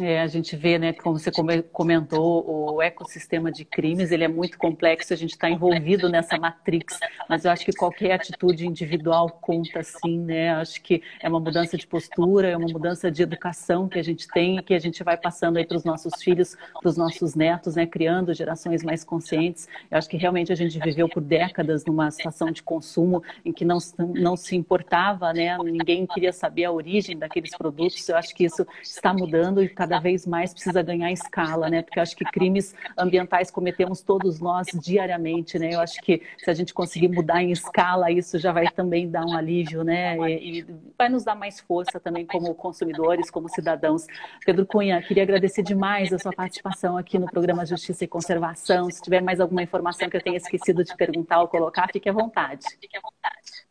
[0.00, 1.30] É, a gente vê, né, como você
[1.72, 6.98] comentou, o ecossistema de crimes, ele é muito complexo, a gente está envolvido nessa matrix,
[7.28, 11.76] mas eu acho que qualquer atitude individual conta sim, né, acho que é uma mudança
[11.76, 15.16] de postura, é uma mudança de educação que a gente tem, que a gente vai
[15.16, 19.68] passando aí para os nossos filhos, para os nossos netos, né, criando gerações mais conscientes,
[19.90, 23.64] eu acho que realmente a gente viveu por décadas numa situação de consumo em que
[23.64, 23.78] não,
[24.14, 28.66] não se importava, né, ninguém queria saber a origem daqueles produtos, eu acho que isso
[28.82, 31.80] está mudando e cada cada vez mais precisa ganhar escala, né?
[31.82, 35.70] Porque eu acho que crimes ambientais cometemos todos nós diariamente, né?
[35.72, 39.24] Eu acho que se a gente conseguir mudar em escala, isso já vai também dar
[39.24, 40.14] um alívio, né?
[40.28, 40.66] E, e
[40.96, 44.06] vai nos dar mais força também como consumidores, como cidadãos.
[44.44, 48.90] Pedro Cunha, queria agradecer demais a sua participação aqui no programa Justiça e Conservação.
[48.90, 52.12] Se tiver mais alguma informação que eu tenha esquecido de perguntar ou colocar, fique à
[52.12, 52.66] vontade.
[52.78, 53.66] Fique à vontade.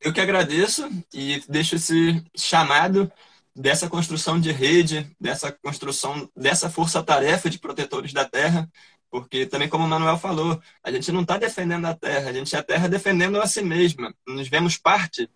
[0.00, 3.10] Eu que agradeço e deixo esse chamado
[3.54, 8.70] dessa construção de rede, dessa construção, dessa força-tarefa de protetores da terra,
[9.10, 12.54] porque também como o Manuel falou, a gente não está defendendo a terra, a gente
[12.54, 14.14] é a terra defendendo a si mesma.
[14.26, 15.28] Nos vemos parte,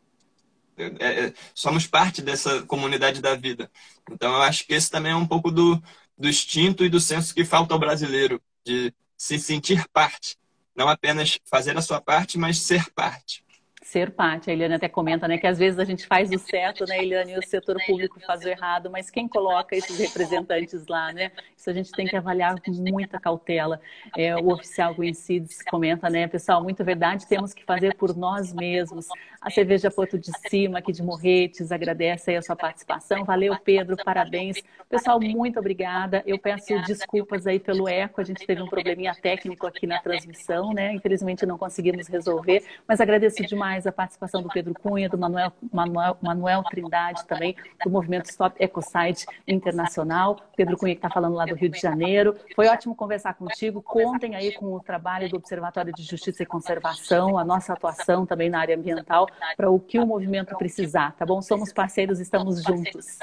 [0.76, 3.70] é, é, somos parte dessa comunidade da vida.
[4.10, 5.82] Então eu acho que esse também é um pouco do,
[6.16, 10.36] do instinto e do senso que falta ao brasileiro, de se sentir parte.
[10.74, 13.43] Não apenas fazer a sua parte, mas ser parte
[13.84, 14.50] ser parte.
[14.50, 17.34] A Eliane até comenta né, que às vezes a gente faz o certo, né, Eliane,
[17.34, 21.30] e o setor público faz o errado, mas quem coloca esses representantes lá, né?
[21.56, 23.78] Isso a gente tem que avaliar com muita cautela.
[24.16, 29.06] É, o oficial Coincides comenta, né, pessoal, muito verdade, temos que fazer por nós mesmos.
[29.38, 33.24] A Cerveja Porto de Cima, aqui de Morretes, agradece aí a sua participação.
[33.24, 34.62] Valeu, Pedro, parabéns.
[34.88, 36.22] Pessoal, muito obrigada.
[36.26, 40.72] Eu peço desculpas aí pelo eco, a gente teve um probleminha técnico aqui na transmissão,
[40.72, 40.94] né?
[40.94, 45.52] Infelizmente não conseguimos resolver, mas agradeço demais demais a participação do Pedro Cunha, do Manuel,
[45.72, 50.36] Manuel, Manuel Trindade também, do movimento Stop Ecocide Internacional.
[50.56, 52.36] Pedro Cunha que está falando lá do Rio de Janeiro.
[52.54, 53.82] Foi ótimo conversar contigo.
[53.82, 58.48] Contem aí com o trabalho do Observatório de Justiça e Conservação, a nossa atuação também
[58.48, 61.42] na área ambiental, para o que o movimento precisar, tá bom?
[61.42, 63.18] Somos parceiros, estamos juntos.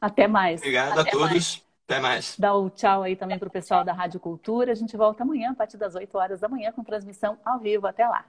[0.00, 0.60] Até mais.
[0.60, 1.30] Obrigado Até a todos.
[1.30, 1.67] Mais.
[1.88, 2.36] Até mais.
[2.38, 4.72] Dá o tchau aí também para o pessoal da Rádio Cultura.
[4.72, 7.86] A gente volta amanhã, a partir das 8 horas da manhã, com transmissão ao vivo.
[7.86, 8.26] Até lá.